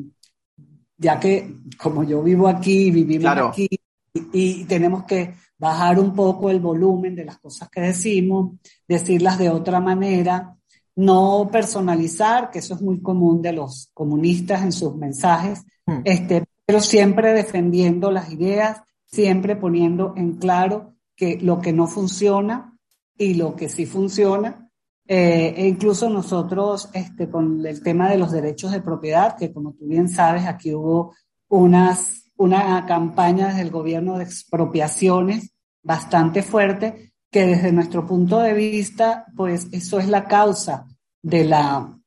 ya 0.97 1.21
que 1.21 1.57
como 1.79 2.03
yo 2.03 2.23
vivo 2.23 2.49
aquí, 2.49 2.91
vivimos 2.91 3.23
Claro. 3.23 3.49
aquí 3.49 3.69
y, 4.15 4.23
y 4.33 4.65
tenemos 4.65 5.05
que 5.05 5.35
bajar 5.59 5.99
un 6.01 6.15
poco 6.15 6.49
el 6.51 6.61
volumen 6.61 7.15
de 7.15 7.27
las 7.27 7.39
cosas 7.39 7.69
que 7.69 7.81
decimos, 7.83 8.53
decirlas 8.89 9.39
de 9.39 9.51
otra 9.51 9.81
manera, 9.81 10.57
no 10.97 11.49
personalizar, 11.53 12.51
que 12.51 12.61
eso 12.61 12.75
es 12.75 12.81
muy 12.81 13.01
común 13.03 13.43
de 13.43 13.53
los 13.53 13.91
comunistas 13.93 14.63
en 14.63 14.73
sus 14.73 14.97
mensajes, 14.97 15.63
Hmm. 15.87 16.01
este, 16.05 16.45
pero 16.67 16.81
siempre 16.81 17.33
defendiendo 17.33 18.11
las 18.11 18.33
ideas, 18.33 18.83
siempre 19.07 19.57
poniendo 19.57 20.15
en 20.17 20.35
claro 20.37 20.95
que 21.17 21.39
lo 21.41 21.61
que 21.61 21.73
no 21.73 21.87
funciona 21.87 22.79
y 23.17 23.35
lo 23.35 23.55
que 23.55 23.69
sí 23.69 23.87
funciona. 23.87 24.71
Eh, 25.07 25.55
e 25.57 25.69
incluso 25.69 26.09
nosotros, 26.09 26.89
este, 26.95 27.29
con 27.29 27.65
el 27.67 27.83
tema 27.83 28.09
de 28.09 28.17
los 28.17 28.33
derechos 28.33 28.73
de 28.73 28.81
propiedad, 28.81 29.37
que 29.37 29.53
como 29.53 29.75
tú 29.75 29.87
bien 29.87 30.09
sabes, 30.09 30.47
aquí 30.47 30.75
hubo 30.75 31.15
unas, 31.49 32.33
una 32.37 32.87
campaña 32.87 33.49
desde 33.49 33.63
el 33.63 33.71
gobierno 33.71 34.17
de 34.17 34.25
expropiaciones 34.25 35.53
bastante 35.83 36.43
fuerte, 36.43 37.13
que 37.31 37.47
desde 37.47 37.73
nuestro 37.73 38.07
punto 38.07 38.39
de 38.39 38.55
vista, 38.55 39.27
pues 39.37 39.69
eso 39.73 39.99
es 39.99 40.09
la 40.09 40.25
causa 40.25 40.87
de 41.21 41.45
la, 41.45 41.99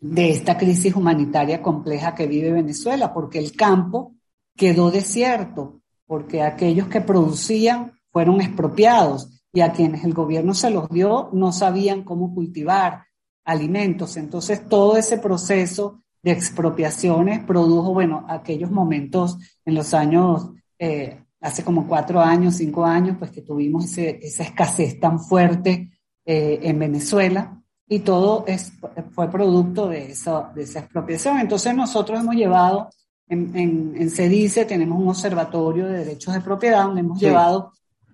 de 0.00 0.30
esta 0.30 0.56
crisis 0.56 0.94
humanitaria 0.94 1.60
compleja 1.60 2.14
que 2.14 2.26
vive 2.26 2.52
Venezuela, 2.52 3.12
porque 3.12 3.38
el 3.38 3.56
campo 3.56 4.14
quedó 4.56 4.90
desierto, 4.90 5.80
porque 6.06 6.42
aquellos 6.42 6.88
que 6.88 7.00
producían 7.00 7.92
fueron 8.10 8.40
expropiados 8.40 9.28
y 9.52 9.60
a 9.60 9.72
quienes 9.72 10.04
el 10.04 10.14
gobierno 10.14 10.54
se 10.54 10.70
los 10.70 10.88
dio 10.88 11.30
no 11.32 11.52
sabían 11.52 12.04
cómo 12.04 12.34
cultivar 12.34 13.04
alimentos. 13.44 14.16
Entonces 14.16 14.68
todo 14.68 14.96
ese 14.96 15.18
proceso 15.18 16.02
de 16.22 16.32
expropiaciones 16.32 17.44
produjo, 17.44 17.92
bueno, 17.92 18.24
aquellos 18.28 18.70
momentos 18.70 19.38
en 19.64 19.74
los 19.74 19.94
años, 19.94 20.50
eh, 20.78 21.24
hace 21.40 21.64
como 21.64 21.86
cuatro 21.86 22.20
años, 22.20 22.56
cinco 22.56 22.84
años, 22.84 23.16
pues 23.18 23.30
que 23.30 23.42
tuvimos 23.42 23.96
esa 23.96 24.42
escasez 24.42 25.00
tan 25.00 25.20
fuerte 25.20 25.90
eh, 26.24 26.60
en 26.62 26.78
Venezuela 26.78 27.57
y 27.88 28.00
todo 28.00 28.44
es, 28.46 28.72
fue 29.12 29.30
producto 29.30 29.88
de 29.88 30.10
esa, 30.12 30.50
de 30.54 30.62
esa 30.62 30.80
expropiación. 30.80 31.38
Entonces 31.38 31.74
nosotros 31.74 32.20
hemos 32.20 32.34
llevado, 32.34 32.90
en, 33.28 33.56
en, 33.56 33.94
en 33.96 34.10
CEDICE 34.10 34.64
tenemos 34.66 34.98
un 35.00 35.08
observatorio 35.08 35.86
de 35.86 35.98
derechos 35.98 36.34
de 36.34 36.40
propiedad 36.40 36.84
donde 36.84 37.00
hemos 37.00 37.18
Sí. 37.18 37.26
llevado 37.26 37.72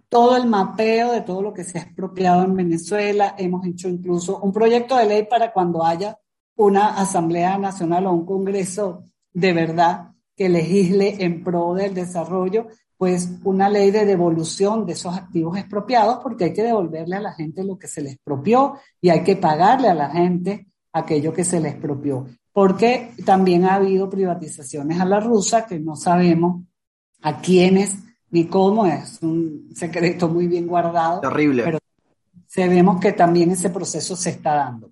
todo 0.09 0.37
el 0.37 0.47
mapeo 0.47 1.11
de 1.13 1.23
todo 1.23 1.43
lo 1.43 1.53
que 1.53 1.65
se 1.65 1.79
ha 1.79 1.83
expropiado 1.83 2.45
en 2.45 2.55
Venezuela. 2.55 3.35
Hemos 3.37 3.67
hecho 3.67 3.89
incluso 3.89 4.39
un 4.39 4.53
proyecto 4.53 4.97
de 4.97 5.07
ley 5.07 5.27
para 5.29 5.53
cuando 5.53 5.85
haya 5.85 6.17
una 6.57 6.97
Asamblea 6.97 7.59
Nacional 7.59 8.07
o 8.07 8.13
un 8.13 8.25
Congreso 8.25 9.07
de 9.33 9.53
verdad 9.53 10.13
que 10.37 10.49
legisle 10.49 11.17
en 11.25 11.43
pro 11.43 11.75
del 11.75 11.95
desarrollo, 11.95 12.69
pues 12.97 13.29
una 13.45 13.69
ley 13.69 13.91
de 13.91 14.05
devolución 14.05 14.87
de 14.87 14.93
esos 14.93 15.17
activos 15.17 15.59
expropiados, 15.59 16.19
porque 16.23 16.45
hay 16.45 16.53
que 16.53 16.63
devolverle 16.63 17.17
a 17.17 17.21
la 17.21 17.33
gente 17.33 17.65
lo 17.65 17.79
que 17.79 17.89
se 17.89 18.01
les 18.01 18.15
expropió 18.15 18.75
y 19.01 19.11
hay 19.11 19.23
que 19.23 19.37
pagarle 19.37 19.89
a 19.89 19.95
la 19.95 20.11
gente 20.11 20.69
aquello 20.93 21.33
que 21.33 21.45
se 21.45 21.61
les 21.61 21.73
expropió. 21.73 22.27
Porque 22.53 23.13
también 23.25 23.65
ha 23.65 23.75
habido 23.75 24.09
privatizaciones 24.09 25.01
a 25.01 25.05
la 25.05 25.19
rusa 25.21 25.67
que 25.67 25.81
no 25.81 25.97
sabemos 25.97 26.63
a 27.21 27.41
quiénes 27.41 27.99
ni 28.31 28.47
cómo, 28.47 28.87
es 28.87 29.19
un 29.23 29.71
secreto 29.75 30.29
muy 30.29 30.49
bien 30.49 30.67
guardado, 30.67 31.21
Terrible. 31.21 31.63
pero 31.63 31.79
sabemos 32.47 33.01
que 33.01 33.13
también 33.13 33.53
ese 33.53 33.71
proceso 33.71 34.17
se 34.17 34.31
está 34.31 34.55
dando. 34.55 34.91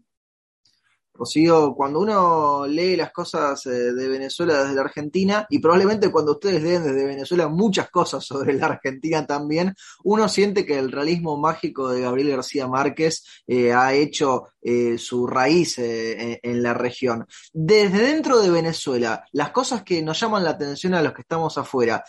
Rocío, 1.22 1.72
cuando 1.76 2.00
uno 2.00 2.66
lee 2.66 2.96
las 2.96 3.12
cosas 3.12 3.64
eh, 3.66 3.70
de 3.70 4.08
Venezuela 4.08 4.62
desde 4.62 4.74
la 4.74 4.80
Argentina, 4.80 5.46
y 5.48 5.60
probablemente 5.60 6.10
cuando 6.10 6.32
ustedes 6.32 6.60
leen 6.60 6.82
desde 6.82 7.06
Venezuela 7.06 7.46
muchas 7.46 7.90
cosas 7.90 8.24
sobre 8.24 8.54
la 8.54 8.66
Argentina 8.66 9.24
también, 9.24 9.72
uno 10.02 10.28
siente 10.28 10.66
que 10.66 10.76
el 10.76 10.90
realismo 10.90 11.36
mágico 11.36 11.90
de 11.90 12.00
Gabriel 12.00 12.30
García 12.30 12.66
Márquez 12.66 13.24
eh, 13.46 13.72
ha 13.72 13.94
hecho 13.94 14.48
eh, 14.60 14.98
su 14.98 15.28
raíz 15.28 15.78
en, 15.78 16.62
la 16.62 16.74
región. 16.74 17.24
Desde 17.52 18.02
dentro 18.02 18.40
de 18.40 18.50
Venezuela, 18.50 19.24
las 19.30 19.50
cosas 19.50 19.84
que 19.84 20.02
nos 20.02 20.18
llaman 20.18 20.42
la 20.42 20.50
atención 20.50 20.94
a 20.94 21.02
los 21.02 21.12
que 21.12 21.22
estamos 21.22 21.56
afuera, 21.56 22.02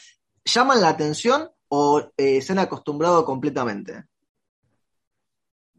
¿llaman 0.43 0.81
la 0.81 0.89
atención 0.89 1.49
o 1.67 2.01
se 2.17 2.45
han 2.49 2.59
acostumbrado 2.59 3.23
completamente? 3.23 4.05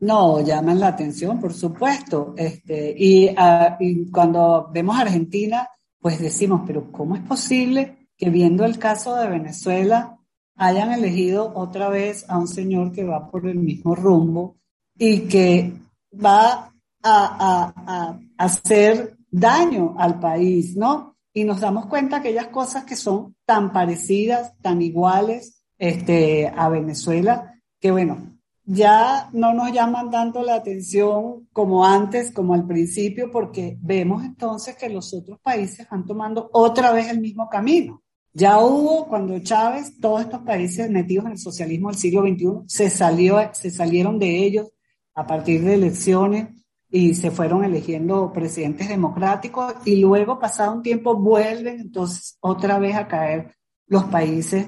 No, 0.05 0.43
llaman 0.43 0.81
la 0.81 0.89
atención, 0.89 1.41
por 1.41 1.55
supuesto. 1.55 2.35
Este, 2.37 2.95
y, 2.95 3.31
uh, 3.31 4.11
cuando 4.13 4.69
vemos 4.71 4.99
Argentina, 4.99 5.67
pues 5.99 6.21
decimos, 6.21 6.61
pero 6.67 6.93
¿cómo 6.93 7.17
es 7.17 7.23
posible 7.23 8.11
que 8.15 8.29
viendo 8.29 8.67
el 8.67 8.79
caso 8.79 9.17
de 9.17 9.29
Venezuela 9.29 10.19
hayan 10.57 10.93
elegido 10.93 11.51
otra 11.55 11.89
vez 11.89 12.27
a 12.29 12.37
un 12.37 12.49
señor 12.49 12.93
que 12.93 13.05
va 13.05 13.31
por 13.31 13.49
el 13.49 13.57
mismo 13.57 13.95
rumbo 13.95 14.59
y 14.95 15.21
que 15.21 15.73
va 16.13 16.71
a, 17.03 17.73
a, 17.73 17.73
a 17.87 18.19
hacer 18.37 19.17
daño 19.31 19.95
al 19.99 20.21
país, 20.21 20.77
¿no? 20.77 21.17
Y 21.33 21.45
nos 21.45 21.61
damos 21.61 21.87
cuenta 21.87 22.19
aquellas 22.19 22.49
cosas 22.49 22.85
que 22.85 22.95
son 22.95 23.37
tan 23.47 23.73
parecidas, 23.73 24.53
tan 24.61 24.83
iguales 24.83 25.65
este, 25.79 26.53
a 26.55 26.69
Venezuela, 26.69 27.55
que 27.81 27.91
bueno, 27.91 28.34
ya 28.66 29.28
no 29.33 29.52
nos 29.52 29.73
llaman 29.73 30.11
tanto 30.11 30.42
la 30.42 30.54
atención 30.54 31.49
como 31.52 31.85
antes, 31.85 32.33
como 32.33 32.54
al 32.54 32.66
principio, 32.66 33.30
porque 33.30 33.76
vemos 33.83 34.25
entonces 34.25 34.76
que 34.76 34.88
los 34.88 35.12
otros 35.12 35.38
países 35.40 35.80
están 35.80 36.06
tomando 36.06 36.49
otra 36.52 36.92
vez 36.92 37.09
el 37.09 37.21
mismo 37.21 37.49
camino. 37.49 38.02
Ya 38.33 38.59
hubo, 38.59 39.06
cuando 39.06 39.38
Chávez, 39.38 40.00
todos 40.00 40.23
estos 40.23 40.40
países 40.40 40.90
metidos 40.90 41.26
en 41.26 41.33
el 41.33 41.38
socialismo 41.38 41.90
del 41.90 41.99
siglo 41.99 42.23
XXI, 42.23 42.47
se, 42.66 42.90
salió, 42.90 43.38
se 43.52 43.71
salieron 43.71 44.18
de 44.18 44.44
ellos 44.44 44.73
a 45.14 45.26
partir 45.26 45.62
de 45.62 45.75
elecciones 45.75 46.49
y 46.90 47.14
se 47.14 47.30
fueron 47.30 47.64
eligiendo 47.64 48.33
presidentes 48.33 48.88
democráticos 48.88 49.75
y 49.85 49.97
luego, 49.97 50.38
pasado 50.38 50.75
un 50.75 50.83
tiempo, 50.83 51.16
vuelven 51.16 51.80
entonces 51.80 52.37
otra 52.40 52.78
vez 52.78 52.97
a 52.97 53.06
caer 53.06 53.54
los 53.87 54.04
países 54.04 54.66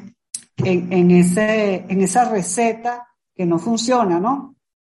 en, 0.58 1.10
ese, 1.10 1.86
en 1.88 2.00
esa 2.00 2.28
receta 2.28 3.06
que 3.36 3.46
no 3.46 3.58
funciona, 3.58 4.18
¿no? 4.18 4.56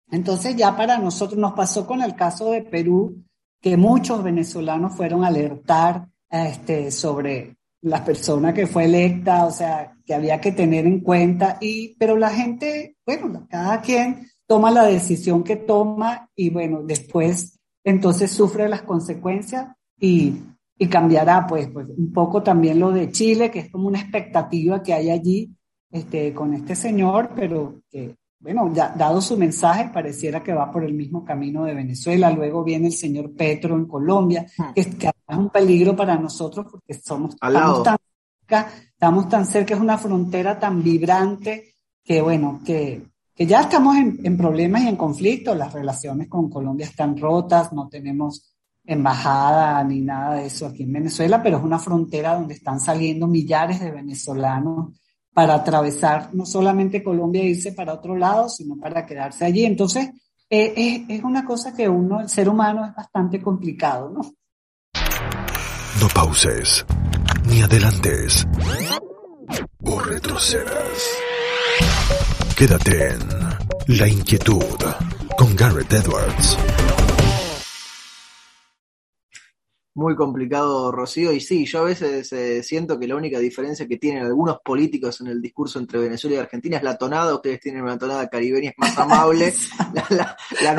Entonces 0.10 0.55
ya 0.55 0.75
para 0.75 0.98
nosotros 0.98 1.39
nos 1.39 1.53
pasó 1.53 1.86
con 1.86 2.01
el 2.01 2.15
caso 2.15 2.51
de 2.51 2.63
Perú, 2.63 3.24
que 3.62 3.77
muchos 3.77 4.24
venezolanos 4.24 4.96
fueron 4.96 5.24
a 5.24 5.27
alertar 5.27 6.08
este, 6.29 6.89
sobre 6.91 7.58
la 7.81 8.03
persona 8.03 8.53
que 8.53 8.67
fue 8.67 8.86
electa, 8.86 9.46
o 9.46 9.51
sea, 9.51 9.93
que 10.05 10.13
había 10.13 10.39
que 10.41 10.51
tener 10.51 10.86
en 10.86 11.01
cuenta, 11.01 11.58
y, 11.62 11.96
pero 11.98 12.17
la 12.17 12.29
gente, 12.29 12.96
bueno, 13.05 13.48
cada 13.50 13.81
quien 13.81 14.27
toma 14.48 14.72
la 14.72 14.86
decisión 14.86 15.43
que 15.43 15.55
toma 15.55 16.29
y 16.36 16.50
bueno, 16.50 16.81
después 16.84 17.60
entonces 17.84 18.31
sufre 18.31 18.67
las 18.67 18.81
consecuencias 18.81 19.67
y, 20.00 20.34
y 20.77 20.88
cambiará 20.88 21.46
pues, 21.46 21.67
pues 21.67 21.88
un 21.96 22.12
poco 22.12 22.41
también 22.41 22.79
lo 22.79 22.91
de 22.91 23.12
Chile, 23.12 23.51
que 23.51 23.60
es 23.60 23.72
como 23.72 23.88
una 23.88 24.00
expectativa 24.00 24.81
que 24.81 24.93
hay 24.93 25.10
allí 25.10 25.55
este, 25.91 26.34
con 26.34 26.53
este 26.53 26.75
señor, 26.75 27.31
pero 27.36 27.81
que 27.89 28.15
bueno, 28.39 28.72
ya, 28.74 28.93
dado 28.98 29.22
su 29.22 29.38
mensaje, 29.38 29.89
pareciera 29.93 30.41
que 30.41 30.53
va 30.53 30.72
por 30.72 30.84
el 30.84 30.93
mismo 30.93 31.25
camino 31.25 31.65
de 31.65 31.74
Venezuela. 31.74 32.31
Luego 32.31 32.63
viene 32.63 32.88
el 32.88 32.93
señor 32.93 33.36
Petro 33.36 33.75
en 33.75 33.86
Colombia, 33.86 34.46
que, 34.74 34.86
que 34.91 35.08
es 35.08 35.38
un 35.38 35.50
peligro 35.50 35.96
para 35.96 36.15
nosotros 36.15 36.65
porque 36.72 36.93
somos 36.93 37.34
estamos 37.34 37.84
tan, 37.84 37.98
cerca, 38.39 38.72
estamos 38.93 39.29
tan 39.29 39.46
cerca, 39.46 39.74
es 39.74 39.79
una 39.81 39.98
frontera 39.98 40.58
tan 40.58 40.81
vibrante 40.81 41.74
que, 42.01 42.22
bueno, 42.22 42.62
que, 42.65 43.08
que 43.36 43.46
ya 43.46 43.62
estamos 43.62 43.98
en, 43.98 44.19
en, 44.24 44.38
problemas 44.38 44.84
y 44.84 44.88
en 44.88 44.96
conflicto. 44.96 45.53
Las 45.53 45.74
relaciones 45.74 46.29
con 46.29 46.50
Colombia 46.50 46.86
están 46.86 47.17
rotas, 47.17 47.74
no 47.74 47.89
tenemos 47.89 48.55
embajada 48.86 49.84
ni 49.84 50.00
nada 50.00 50.36
de 50.36 50.46
eso 50.46 50.65
aquí 50.65 50.84
en 50.84 50.93
Venezuela, 50.93 51.43
pero 51.43 51.58
es 51.58 51.63
una 51.63 51.77
frontera 51.77 52.36
donde 52.36 52.53
están 52.53 52.79
saliendo 52.79 53.27
millares 53.27 53.81
de 53.81 53.91
venezolanos 53.91 54.98
para 55.33 55.55
atravesar 55.55 56.29
no 56.33 56.45
solamente 56.45 57.03
Colombia 57.03 57.43
e 57.43 57.50
irse 57.50 57.71
para 57.71 57.93
otro 57.93 58.15
lado, 58.15 58.50
sino 58.50 58.77
para 58.77 59.05
quedarse 59.05 59.45
allí. 59.45 59.65
Entonces, 59.65 60.09
eh, 60.50 61.05
es, 61.07 61.24
una 61.24 61.45
cosa 61.45 61.75
que 61.75 61.88
uno, 61.88 62.21
el 62.21 62.29
ser 62.29 62.50
humano, 62.50 62.86
es 62.86 62.95
bastante 62.95 63.41
complicado, 63.41 64.09
¿no? 64.09 64.21
No 66.01 66.07
pauses, 66.13 66.86
ni 67.48 67.62
adelantes, 67.62 68.48
o 69.83 70.00
retrocedas. 70.00 71.19
Quédate 72.55 73.12
en 73.12 73.19
La 73.98 74.07
Inquietud 74.07 74.79
con 75.38 75.55
Garrett 75.55 75.93
Edwards. 75.93 76.57
Muy 79.96 80.15
complicado, 80.15 80.91
Rocío. 80.91 81.34
Y 81.34 81.41
sí, 81.41 81.65
yo 81.65 81.79
a 81.79 81.86
veces 81.86 82.31
eh, 82.31 82.62
siento 82.63 83.00
que 83.00 83.08
la 83.08 83.15
única 83.15 83.39
diferencia 83.39 83.88
que 83.88 83.98
tienen 83.98 84.24
algunos 84.24 84.60
políticos 84.63 85.19
en 85.22 85.27
el 85.27 85.41
discurso 85.41 85.79
entre 85.79 86.00
Venezuela 86.00 86.38
y 86.38 86.39
Argentina 86.39 86.77
es 86.77 86.84
la 86.84 86.98
tonada. 86.98 87.34
Ustedes 87.34 87.60
tienen 87.60 87.81
una 87.81 87.98
tonada 87.98 88.29
caribeña, 88.29 88.69
es 88.69 88.77
más 88.77 88.98
amable. 89.00 89.53
la, 90.62 90.74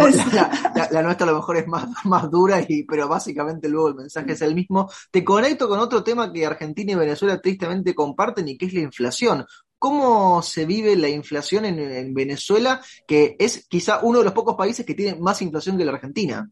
nuestra 1.02 1.26
a 1.26 1.26
lo 1.26 1.34
mejor 1.34 1.56
es 1.56 1.66
más, 1.66 1.88
más 2.04 2.30
dura, 2.30 2.64
y, 2.66 2.84
pero 2.84 3.08
básicamente 3.08 3.68
luego 3.68 3.88
el 3.88 3.94
mensaje 3.96 4.32
es 4.32 4.42
el 4.42 4.54
mismo. 4.54 4.88
Te 5.10 5.24
conecto 5.24 5.68
con 5.68 5.80
otro 5.80 6.04
tema 6.04 6.32
que 6.32 6.46
Argentina 6.46 6.92
y 6.92 6.96
Venezuela 6.96 7.40
tristemente 7.40 7.94
comparten 7.94 8.48
y 8.48 8.56
que 8.56 8.66
es 8.66 8.74
la 8.74 8.80
inflación. 8.80 9.44
¿Cómo 9.78 10.40
se 10.42 10.66
vive 10.66 10.94
la 10.94 11.08
inflación 11.08 11.64
en, 11.64 11.80
en 11.80 12.14
Venezuela, 12.14 12.80
que 13.06 13.34
es 13.38 13.66
quizá 13.66 14.00
uno 14.02 14.18
de 14.18 14.24
los 14.24 14.34
pocos 14.34 14.54
países 14.54 14.86
que 14.86 14.94
tiene 14.94 15.18
más 15.18 15.42
inflación 15.42 15.76
que 15.76 15.84
la 15.84 15.92
Argentina? 15.92 16.48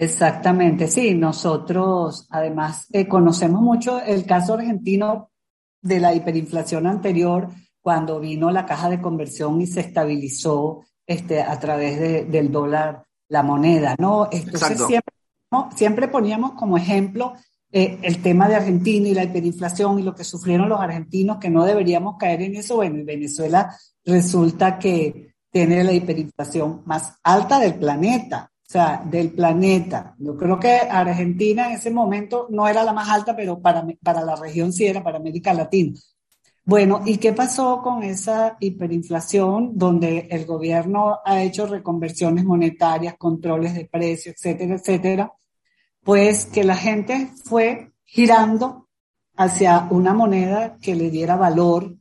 Exactamente, 0.00 0.88
sí, 0.88 1.14
nosotros 1.14 2.26
además 2.30 2.86
eh, 2.90 3.06
conocemos 3.06 3.60
mucho 3.60 4.00
el 4.00 4.24
caso 4.24 4.54
argentino 4.54 5.30
de 5.82 6.00
la 6.00 6.14
hiperinflación 6.14 6.86
anterior, 6.86 7.48
cuando 7.82 8.18
vino 8.18 8.50
la 8.50 8.64
caja 8.64 8.88
de 8.88 9.02
conversión 9.02 9.60
y 9.60 9.66
se 9.66 9.80
estabilizó 9.80 10.86
este, 11.06 11.42
a 11.42 11.60
través 11.60 12.30
del 12.30 12.50
dólar 12.50 13.04
la 13.28 13.42
moneda, 13.42 13.94
¿no? 13.98 14.30
Entonces 14.32 14.78
siempre, 14.86 15.14
siempre, 15.76 16.08
poníamos 16.08 16.52
como 16.52 16.78
ejemplo 16.78 17.34
eh, 17.70 17.98
el 18.00 18.22
tema 18.22 18.48
de 18.48 18.56
Argentina 18.56 19.06
y 19.06 19.14
la 19.14 19.24
hiperinflación 19.24 19.98
y 19.98 20.02
lo 20.02 20.14
que 20.14 20.24
sufrieron 20.24 20.70
los 20.70 20.80
argentinos, 20.80 21.36
que 21.36 21.50
no 21.50 21.66
deberíamos 21.66 22.16
caer 22.16 22.40
en 22.40 22.56
eso. 22.56 22.76
Bueno, 22.76 22.96
en 23.00 23.04
Venezuela 23.04 23.76
resulta 24.02 24.78
que 24.78 25.34
tiene 25.50 25.84
la 25.84 25.92
hiperinflación 25.92 26.84
más 26.86 27.18
alta 27.22 27.58
del 27.58 27.74
planeta. 27.74 28.50
Sea, 28.70 29.02
del 29.04 29.32
planeta. 29.32 30.14
Yo 30.16 30.36
creo 30.36 30.60
que 30.60 30.70
Argentina 30.70 31.66
en 31.66 31.72
ese 31.72 31.90
momento 31.90 32.46
no 32.50 32.68
era 32.68 32.84
la 32.84 32.92
más 32.92 33.08
alta, 33.08 33.34
pero 33.34 33.60
para, 33.60 33.84
para 34.00 34.22
la 34.22 34.36
región 34.36 34.72
sí 34.72 34.86
era, 34.86 35.02
para 35.02 35.18
América 35.18 35.52
Latina. 35.52 35.98
Bueno, 36.64 37.02
¿y 37.04 37.16
qué 37.16 37.32
pasó 37.32 37.82
con 37.82 38.04
esa 38.04 38.56
hiperinflación 38.60 39.76
donde 39.76 40.28
el 40.30 40.46
gobierno 40.46 41.18
ha 41.24 41.42
hecho 41.42 41.66
reconversiones 41.66 42.44
monetarias, 42.44 43.16
controles 43.18 43.74
de 43.74 43.86
precios, 43.86 44.36
etcétera, 44.36 44.76
etcétera? 44.76 45.32
Pues 46.04 46.46
que 46.46 46.62
la 46.62 46.76
gente 46.76 47.32
fue 47.44 47.90
girando 48.04 48.86
hacia 49.34 49.88
una 49.90 50.14
moneda 50.14 50.76
que 50.80 50.94
le 50.94 51.10
diera 51.10 51.34
valor 51.34 51.96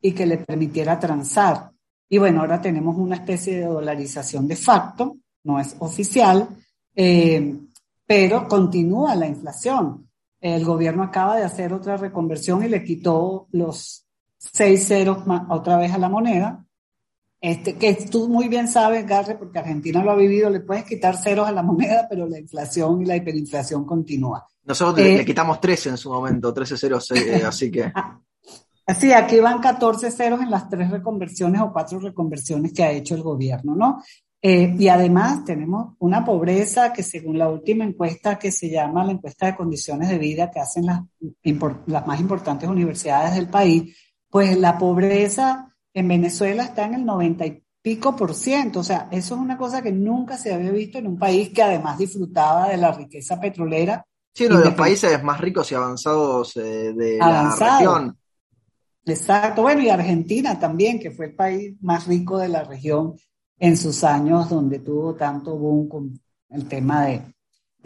y 0.00 0.12
que 0.12 0.24
le 0.24 0.38
permitiera 0.38 0.98
transar. 0.98 1.72
Y 2.08 2.16
bueno, 2.16 2.40
ahora 2.40 2.62
tenemos 2.62 2.96
una 2.96 3.16
especie 3.16 3.56
de 3.58 3.66
dolarización 3.66 4.48
de 4.48 4.56
facto, 4.56 5.18
no 5.46 5.58
es 5.60 5.76
oficial, 5.78 6.48
eh, 6.94 7.56
pero 8.04 8.46
continúa 8.48 9.14
la 9.14 9.26
inflación. 9.26 10.08
El 10.40 10.64
gobierno 10.64 11.02
acaba 11.02 11.36
de 11.36 11.44
hacer 11.44 11.72
otra 11.72 11.96
reconversión 11.96 12.62
y 12.62 12.68
le 12.68 12.84
quitó 12.84 13.48
los 13.52 14.06
seis 14.36 14.86
ceros 14.86 15.18
otra 15.48 15.78
vez 15.78 15.92
a 15.92 15.98
la 15.98 16.08
moneda. 16.08 16.64
Este, 17.40 17.76
que 17.76 17.94
tú 18.10 18.28
muy 18.28 18.48
bien 18.48 18.66
sabes, 18.66 19.06
Garre, 19.06 19.36
porque 19.36 19.58
Argentina 19.58 20.02
lo 20.02 20.10
ha 20.10 20.16
vivido, 20.16 20.50
le 20.50 20.60
puedes 20.60 20.84
quitar 20.84 21.16
ceros 21.16 21.46
a 21.46 21.52
la 21.52 21.62
moneda, 21.62 22.06
pero 22.08 22.26
la 22.26 22.38
inflación 22.38 23.02
y 23.02 23.04
la 23.04 23.16
hiperinflación 23.16 23.84
continúa. 23.84 24.44
Nosotros 24.64 24.98
le, 24.98 25.20
eh, 25.20 25.24
quitamos 25.24 25.60
13 25.60 25.90
en 25.90 25.96
su 25.96 26.10
momento, 26.10 26.52
13 26.52 26.76
ceros, 26.76 27.10
eh, 27.12 27.42
así 27.46 27.70
que... 27.70 27.92
Así, 28.86 29.12
aquí 29.12 29.40
van 29.40 29.60
14 29.60 30.12
ceros 30.12 30.40
en 30.40 30.50
las 30.50 30.68
tres 30.68 30.88
reconversiones 30.90 31.60
o 31.60 31.72
cuatro 31.72 31.98
reconversiones 31.98 32.72
que 32.72 32.84
ha 32.84 32.92
hecho 32.92 33.16
el 33.16 33.22
gobierno, 33.22 33.74
¿no? 33.74 34.00
Eh, 34.48 34.76
y 34.78 34.86
además 34.86 35.44
tenemos 35.44 35.96
una 35.98 36.24
pobreza 36.24 36.92
que 36.92 37.02
según 37.02 37.36
la 37.36 37.48
última 37.48 37.82
encuesta 37.82 38.38
que 38.38 38.52
se 38.52 38.70
llama 38.70 39.04
la 39.04 39.10
encuesta 39.10 39.46
de 39.46 39.56
condiciones 39.56 40.08
de 40.08 40.18
vida 40.18 40.52
que 40.52 40.60
hacen 40.60 40.86
las, 40.86 41.00
las 41.86 42.06
más 42.06 42.20
importantes 42.20 42.68
universidades 42.68 43.34
del 43.34 43.48
país, 43.48 43.98
pues 44.30 44.56
la 44.56 44.78
pobreza 44.78 45.74
en 45.92 46.06
Venezuela 46.06 46.62
está 46.62 46.84
en 46.84 46.94
el 46.94 47.04
90 47.04 47.44
y 47.44 47.64
pico 47.82 48.14
por 48.14 48.34
ciento. 48.34 48.78
O 48.78 48.84
sea, 48.84 49.08
eso 49.10 49.34
es 49.34 49.40
una 49.40 49.58
cosa 49.58 49.82
que 49.82 49.90
nunca 49.90 50.38
se 50.38 50.54
había 50.54 50.70
visto 50.70 50.98
en 50.98 51.08
un 51.08 51.18
país 51.18 51.48
que 51.52 51.64
además 51.64 51.98
disfrutaba 51.98 52.68
de 52.68 52.76
la 52.76 52.92
riqueza 52.92 53.40
petrolera. 53.40 54.06
Sí, 54.32 54.46
uno 54.46 54.58
de 54.58 54.66
los 54.66 54.74
países 54.74 55.20
más 55.24 55.40
ricos 55.40 55.72
y 55.72 55.74
avanzados 55.74 56.56
eh, 56.58 56.92
de 56.92 57.18
la 57.18 57.50
región. 57.50 58.16
Exacto, 59.06 59.62
bueno, 59.62 59.82
y 59.82 59.88
Argentina 59.88 60.56
también, 60.56 61.00
que 61.00 61.10
fue 61.10 61.26
el 61.26 61.34
país 61.34 61.74
más 61.80 62.06
rico 62.06 62.38
de 62.38 62.48
la 62.48 62.62
región 62.62 63.16
en 63.58 63.76
sus 63.76 64.04
años 64.04 64.48
donde 64.48 64.80
tuvo 64.80 65.14
tanto 65.14 65.56
boom 65.56 65.88
con 65.88 66.20
el 66.50 66.68
tema 66.68 67.06
de, 67.06 67.22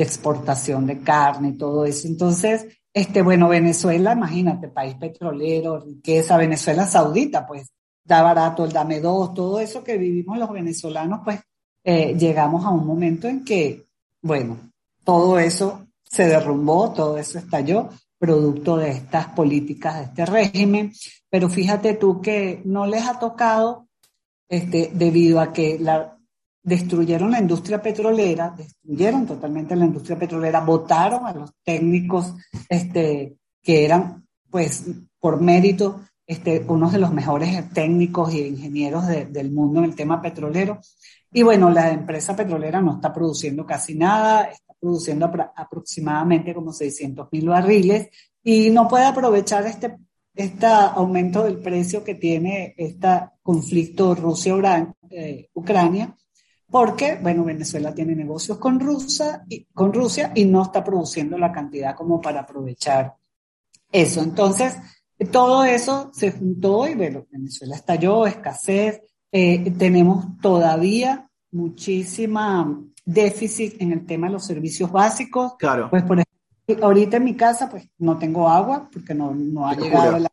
exportación 0.03 0.87
de 0.87 1.01
carne 1.01 1.51
y 1.51 1.59
todo 1.59 1.85
eso. 1.85 2.09
Entonces, 2.09 2.67
este, 2.93 3.21
bueno, 3.21 3.51
Venezuela, 3.51 4.15
imagínate, 4.15 4.69
país 4.69 4.95
petrolero, 4.95 5.79
riqueza, 5.79 6.39
Venezuela 6.39 6.87
saudita, 6.87 7.47
pues 7.47 7.71
da 8.03 8.23
barato 8.23 8.65
el 8.65 8.73
dame 8.73 8.99
dos, 9.01 9.35
todo 9.35 9.61
eso 9.61 9.85
que 9.85 9.99
vivimos 9.99 10.39
los 10.39 10.51
venezolanos, 10.51 11.21
pues 11.23 11.41
eh, 11.85 12.17
llegamos 12.19 12.65
a 12.65 12.71
un 12.71 12.87
momento 12.87 13.29
en 13.29 13.45
que, 13.45 13.85
bueno, 14.23 14.57
todo 15.05 15.39
eso 15.39 15.87
se 16.03 16.27
derrumbó, 16.27 16.93
todo 16.93 17.19
eso 17.19 17.39
estalló, 17.39 17.91
producto 18.19 18.79
de 18.79 18.91
estas 18.91 19.29
políticas, 19.29 19.97
de 19.97 20.05
este 20.05 20.27
régimen, 20.27 20.93
pero 21.29 21.49
fíjate 21.49 21.95
tú 21.95 22.21
que 22.21 22.63
no 22.65 22.87
les 22.87 23.07
ha 23.07 23.19
tocado 23.19 23.87
este, 24.51 24.91
debido 24.93 25.41
a 25.41 25.53
que 25.53 25.79
la, 25.79 26.19
destruyeron 26.63 27.31
la 27.31 27.41
industria 27.41 27.81
petrolera, 27.81 28.53
destruyeron 28.57 29.25
totalmente 29.25 29.77
la 29.77 29.87
industria 29.87 30.19
petrolera, 30.19 30.61
votaron 30.61 31.25
a 31.25 31.33
los 31.33 31.53
técnicos 31.65 32.35
este, 32.69 33.37
que 33.63 33.85
eran, 33.85 34.27
pues, 34.51 34.85
por 35.21 35.41
mérito, 35.41 36.01
este, 36.27 36.65
unos 36.67 36.93
de 36.93 36.99
los 36.99 37.13
mejores 37.13 37.73
técnicos 37.73 38.35
y 38.35 38.41
ingenieros 38.41 39.07
del 39.07 39.53
mundo 39.53 39.81
en 39.81 39.87
el 39.87 39.95
tema 39.95 40.21
petrolero. 40.21 40.81
Y 41.33 41.43
bueno, 41.43 41.71
la 41.71 41.91
empresa 41.93 42.35
petrolera 42.35 42.81
no 42.81 42.97
está 42.97 43.13
produciendo 43.13 43.65
casi 43.65 43.95
nada, 43.95 44.45
está 44.45 44.75
produciendo 44.81 45.31
aproximadamente 45.57 46.55
como 46.55 46.73
600 46.73 47.29
mil 47.31 47.49
barriles 47.49 48.09
y 48.43 48.71
no 48.71 48.89
puede 48.89 49.05
aprovechar 49.05 49.67
este 49.67 49.97
este 50.35 50.67
aumento 50.67 51.45
del 51.45 51.59
precio 51.59 52.05
que 52.05 52.15
tiene 52.15 52.75
este 52.77 53.09
conflicto 53.43 54.15
Rusia-Ucrania, 54.15 56.17
porque, 56.71 57.19
bueno, 57.21 57.45
Venezuela 57.45 57.93
tiene 57.93 58.15
negocios 58.15 58.59
con, 58.59 58.79
Rusia 58.79 59.45
y, 59.49 59.65
con 59.67 59.93
Rusia 59.93 60.33
y 60.35 60.45
no 60.45 60.63
está 60.63 60.85
produciendo 60.85 61.37
la 61.37 61.51
cantidad 61.51 61.97
como 61.97 62.21
para 62.21 62.41
aprovechar 62.41 63.15
eso. 63.91 64.23
Entonces, 64.23 64.77
todo 65.33 65.65
eso 65.65 66.11
se 66.15 66.31
juntó 66.31 66.89
y, 66.89 66.95
bueno, 66.95 67.27
Venezuela 67.31 67.75
estalló, 67.75 68.27
escasez, 68.27 69.03
eh, 69.33 69.71
tenemos 69.73 70.39
todavía 70.41 71.29
muchísima 71.53 72.81
déficit 73.05 73.83
en 73.83 73.93
el 73.93 74.07
tema 74.07 74.29
de 74.29 74.35
los 74.35 74.45
servicios 74.45 74.93
básicos. 74.93 75.55
Claro. 75.59 75.91
Pues, 75.91 76.05
por 76.05 76.21
ahorita 76.81 77.17
en 77.19 77.25
mi 77.25 77.37
casa, 77.37 77.69
pues 77.69 77.89
no 77.99 78.19
tengo 78.19 78.49
agua 78.49 78.89
porque 78.93 79.15
no, 79.15 79.35
no 79.35 79.67
ha 79.67 79.75
llegado 79.75 80.19
la, 80.19 80.31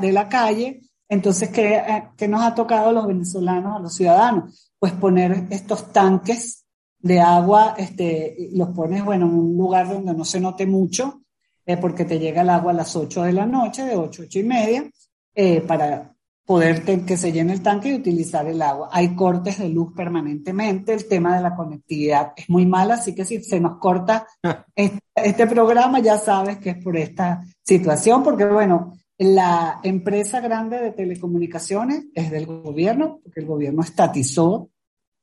de 0.00 0.12
la 0.12 0.28
calle. 0.28 0.80
Entonces, 1.08 1.50
eh, 1.56 2.04
¿qué, 2.16 2.28
nos 2.28 2.42
ha 2.42 2.54
tocado 2.54 2.90
a 2.90 2.92
los 2.92 3.06
venezolanos, 3.06 3.76
a 3.76 3.80
los 3.80 3.94
ciudadanos? 3.94 4.72
Pues 4.78 4.92
poner 4.92 5.46
estos 5.50 5.92
tanques 5.92 6.66
de 6.98 7.20
agua, 7.20 7.74
este, 7.78 8.50
los 8.52 8.70
pones, 8.70 9.04
bueno, 9.04 9.26
en 9.26 9.34
un 9.34 9.56
lugar 9.56 9.88
donde 9.88 10.14
no 10.14 10.24
se 10.24 10.40
note 10.40 10.66
mucho, 10.66 11.22
eh, 11.64 11.76
porque 11.76 12.04
te 12.04 12.18
llega 12.18 12.42
el 12.42 12.50
agua 12.50 12.72
a 12.72 12.76
las 12.76 12.94
8 12.96 13.22
de 13.22 13.32
la 13.32 13.46
noche, 13.46 13.84
de 13.84 13.96
8, 13.96 14.22
8 14.24 14.38
y 14.38 14.42
media, 14.42 14.90
eh, 15.34 15.60
para 15.60 16.14
poder 16.48 16.82
que 17.04 17.18
se 17.18 17.30
llene 17.30 17.52
el 17.52 17.62
tanque 17.62 17.90
y 17.90 17.96
utilizar 17.96 18.46
el 18.46 18.62
agua. 18.62 18.88
Hay 18.90 19.14
cortes 19.14 19.58
de 19.58 19.68
luz 19.68 19.92
permanentemente, 19.94 20.94
el 20.94 21.06
tema 21.06 21.36
de 21.36 21.42
la 21.42 21.54
conectividad 21.54 22.32
es 22.34 22.48
muy 22.48 22.64
mala, 22.64 22.94
así 22.94 23.14
que 23.14 23.26
si 23.26 23.44
se 23.44 23.60
nos 23.60 23.76
corta 23.76 24.26
este, 24.74 24.98
este, 25.14 25.46
programa, 25.46 26.00
ya 26.00 26.16
sabes 26.16 26.56
que 26.56 26.70
es 26.70 26.82
por 26.82 26.96
esta 26.96 27.42
situación, 27.62 28.22
porque 28.22 28.46
bueno, 28.46 28.94
la 29.18 29.78
empresa 29.82 30.40
grande 30.40 30.78
de 30.78 30.92
telecomunicaciones 30.92 32.06
es 32.14 32.30
del 32.30 32.46
gobierno, 32.46 33.20
porque 33.22 33.40
el 33.40 33.46
gobierno 33.46 33.82
estatizó 33.82 34.70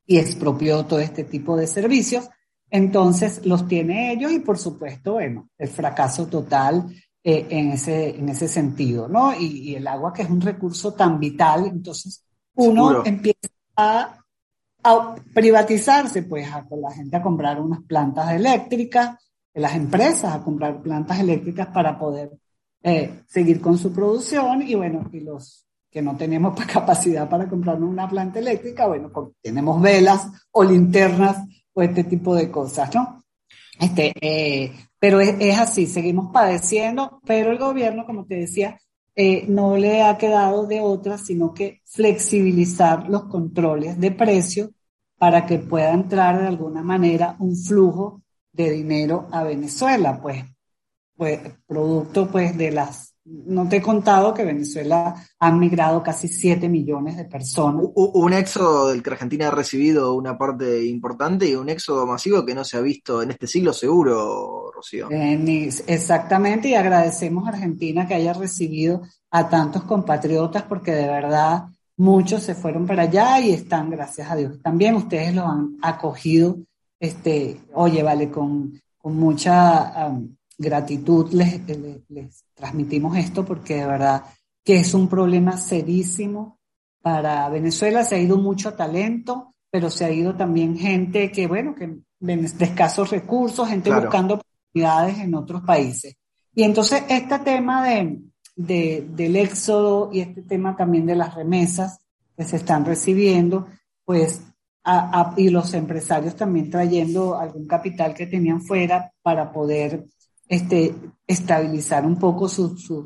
y 0.06 0.20
expropió 0.20 0.86
todo 0.86 1.00
este 1.00 1.24
tipo 1.24 1.58
de 1.58 1.66
servicios. 1.66 2.30
Entonces 2.70 3.44
los 3.48 3.68
tiene 3.68 4.12
ellos 4.12 4.32
y 4.32 4.42
por 4.42 4.60
supuesto, 4.60 5.14
bueno, 5.14 5.50
el 5.58 5.70
fracaso 5.70 6.28
total 6.28 6.86
eh, 7.28 7.48
en, 7.50 7.72
ese, 7.72 8.16
en 8.16 8.30
ese 8.30 8.48
sentido, 8.48 9.08
¿no? 9.08 9.34
Y, 9.34 9.74
el 9.74 9.88
agua 9.88 10.14
que 10.14 10.22
es 10.22 10.30
un 10.30 10.42
recurso 10.42 10.94
tan 10.94 11.20
vital, 11.20 11.66
entonces 11.66 12.24
uno 12.54 13.04
empieza 13.04 13.50
a, 13.76 14.22
privatizarse, 15.34 16.22
pues 16.22 16.48
a 16.54 16.64
con 16.66 16.82
la 16.82 16.92
gente 16.92 17.18
a 17.18 17.24
comprar 17.24 17.60
unas 17.60 17.82
plantas 17.82 18.32
eléctricas, 18.32 19.18
las 19.56 19.74
empresas 19.74 20.36
a 20.36 20.44
comprar 20.44 20.80
plantas 20.84 21.20
eléctricas 21.20 21.66
para 21.70 21.98
poder 21.98 22.30
eh, 22.84 23.24
seguir 23.28 23.60
con 23.60 23.80
su 23.80 23.92
producción 23.92 24.62
y 24.62 24.76
bueno, 24.76 25.10
y 25.12 25.22
los 25.22 25.66
que 25.90 26.04
no 26.04 26.16
tenemos 26.16 26.56
capacidad 26.72 27.28
para 27.28 27.50
comprar 27.50 27.82
una 27.82 28.08
planta 28.08 28.38
eléctrica, 28.38 28.86
bueno, 28.86 29.12
tenemos 29.42 29.82
velas 29.82 30.28
o 30.52 30.64
linternas 30.64 31.38
o 31.74 31.82
este 31.82 32.04
tipo 32.04 32.36
de 32.36 32.52
cosas, 32.52 32.94
¿no? 32.94 33.24
Este, 33.80 34.14
eh, 34.22 34.72
pero 35.06 35.20
es, 35.20 35.60
así, 35.60 35.86
seguimos 35.86 36.32
padeciendo, 36.34 37.22
pero 37.28 37.52
el 37.52 37.60
gobierno, 37.60 38.08
como 38.08 38.26
te 38.26 38.38
decía, 38.38 38.80
eh, 39.16 39.46
no 39.48 39.78
le 39.78 40.02
ha 40.02 40.18
quedado 40.18 40.66
de 40.66 40.82
otra, 40.82 41.20
sino 41.20 41.54
que 41.54 41.84
flexibilizar 41.86 43.08
los 43.08 43.26
controles 43.26 44.00
de 44.00 44.10
precio 44.10 44.72
para 45.20 45.46
que 45.46 45.60
pueda 45.60 45.92
entrar 45.92 46.42
de 46.42 46.48
alguna 46.48 46.82
manera 46.82 47.36
un 47.38 47.56
flujo 47.56 48.24
de 48.52 48.72
dinero 48.72 49.28
a 49.32 49.44
Venezuela, 49.44 50.20
pues, 50.20 50.44
pues 51.16 51.40
producto 51.68 52.28
pues 52.28 52.58
de 52.58 52.72
las 52.72 53.16
no 53.26 53.68
te 53.68 53.78
he 53.78 53.82
contado 53.82 54.34
que 54.34 54.46
Venezuela 54.46 55.16
ha 55.40 55.52
migrado 55.52 56.04
casi 56.04 56.28
7 56.28 56.70
millones 56.70 57.18
de 57.18 57.26
personas. 57.26 57.88
Un 57.96 58.34
éxodo 58.34 58.90
del 58.90 59.02
que 59.02 59.10
Argentina 59.10 59.48
ha 59.48 59.52
recibido 59.52 60.14
una 60.14 60.38
parte 60.38 60.86
importante 60.86 61.50
y 61.50 61.56
un 61.56 61.70
éxodo 61.70 62.06
masivo 62.06 62.46
que 62.46 62.54
no 62.54 62.64
se 62.64 62.78
ha 62.78 62.82
visto 62.82 63.24
en 63.24 63.32
este 63.32 63.48
siglo 63.48 63.74
seguro, 63.74 64.65
Exactamente, 65.88 66.70
y 66.70 66.76
agradecemos 66.76 67.46
a 67.46 67.50
Argentina 67.50 68.08
que 68.08 68.16
haya 68.16 68.34
recibido 68.34 69.02
a 69.32 69.50
tantos 69.50 69.84
compatriotas 69.84 70.64
porque 70.64 70.92
de 70.92 71.08
verdad 71.08 71.66
muchos 71.98 72.44
se 72.44 72.56
fueron 72.56 72.86
para 72.86 73.04
allá 73.04 73.40
y 73.40 73.52
están, 73.52 73.90
gracias 73.90 74.30
a 74.30 74.36
Dios. 74.36 74.62
También 74.62 74.96
ustedes 74.96 75.34
lo 75.34 75.48
han 75.48 75.78
acogido, 75.82 76.58
este, 77.00 77.62
oye, 77.74 78.04
vale, 78.04 78.30
con, 78.30 78.80
con 78.98 79.16
mucha 79.18 80.12
gratitud 80.58 81.32
les, 81.34 81.62
les, 82.10 82.46
transmitimos 82.54 83.18
esto 83.18 83.44
porque 83.44 83.76
de 83.76 83.86
verdad 83.86 84.24
que 84.64 84.78
es 84.78 84.94
un 84.94 85.08
problema 85.08 85.58
serísimo 85.58 86.60
para 87.02 87.48
Venezuela. 87.50 88.04
Se 88.04 88.16
ha 88.16 88.20
ido 88.20 88.38
mucho 88.38 88.74
talento, 88.74 89.54
pero 89.70 89.90
se 89.90 90.06
ha 90.06 90.12
ido 90.12 90.36
también 90.36 90.78
gente 90.78 91.32
que, 91.32 91.48
bueno, 91.48 91.76
que 91.76 92.00
de 92.20 92.66
escasos 92.66 93.12
recursos, 93.12 93.68
gente 93.68 93.94
buscando 93.94 94.42
en 94.84 95.36
otros 95.36 95.62
países. 95.64 96.16
Y 96.54 96.64
entonces 96.64 97.04
este 97.10 97.40
tema 97.40 97.86
de, 97.88 98.20
de, 98.56 99.08
del 99.10 99.36
éxodo 99.36 100.10
y 100.12 100.22
este 100.22 100.42
tema 100.42 100.76
también 100.76 101.06
de 101.06 101.16
las 101.16 101.34
remesas 101.34 102.00
que 102.38 102.44
se 102.44 102.58
están 102.58 102.86
recibiendo, 102.86 103.68
pues 104.04 104.42
y 105.38 105.50
los 105.50 105.74
empresarios 105.74 106.36
también 106.36 106.70
trayendo 106.70 107.40
algún 107.40 107.66
capital 107.66 108.14
que 108.14 108.28
tenían 108.28 108.62
fuera 108.62 109.12
para 109.24 109.52
poder 109.52 110.06
este, 110.48 110.94
estabilizar 111.26 112.06
un 112.06 112.20
poco 112.20 112.48
su, 112.48 112.78
su, 112.78 113.04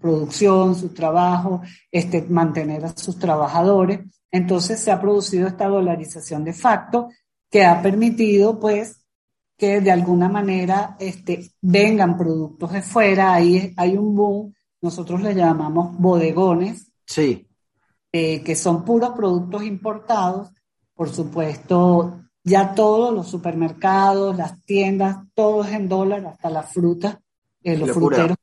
producción, 0.00 0.74
su 0.74 0.90
trabajo, 0.90 1.62
este, 1.90 2.22
mantener 2.22 2.84
a 2.84 2.96
sus 2.96 3.18
trabajadores. 3.18 4.00
Entonces 4.30 4.80
se 4.80 4.90
ha 4.90 5.00
producido 5.00 5.48
esta 5.48 5.66
dolarización 5.66 6.44
de 6.44 6.52
facto 6.52 7.08
que 7.50 7.64
ha 7.64 7.80
permitido 7.80 8.60
pues 8.60 9.03
que 9.56 9.80
de 9.80 9.90
alguna 9.90 10.28
manera 10.28 10.96
este, 10.98 11.50
vengan 11.60 12.16
productos 12.16 12.72
de 12.72 12.82
fuera. 12.82 13.34
Ahí 13.34 13.72
hay 13.76 13.96
un 13.96 14.14
boom, 14.14 14.54
nosotros 14.80 15.22
le 15.22 15.34
llamamos 15.34 15.96
bodegones. 15.98 16.90
Sí. 17.06 17.46
Eh, 18.12 18.42
que 18.42 18.54
son 18.54 18.84
puros 18.84 19.10
productos 19.10 19.64
importados. 19.64 20.50
Por 20.94 21.10
supuesto, 21.10 22.20
ya 22.44 22.74
todos 22.74 23.12
los 23.12 23.28
supermercados, 23.28 24.36
las 24.36 24.62
tiendas, 24.62 25.16
todo 25.34 25.64
es 25.64 25.72
en 25.72 25.88
dólar, 25.88 26.26
hasta 26.26 26.50
la 26.50 26.62
fruta, 26.62 27.20
eh, 27.62 27.76
los 27.76 27.90
fruteros 27.90 28.36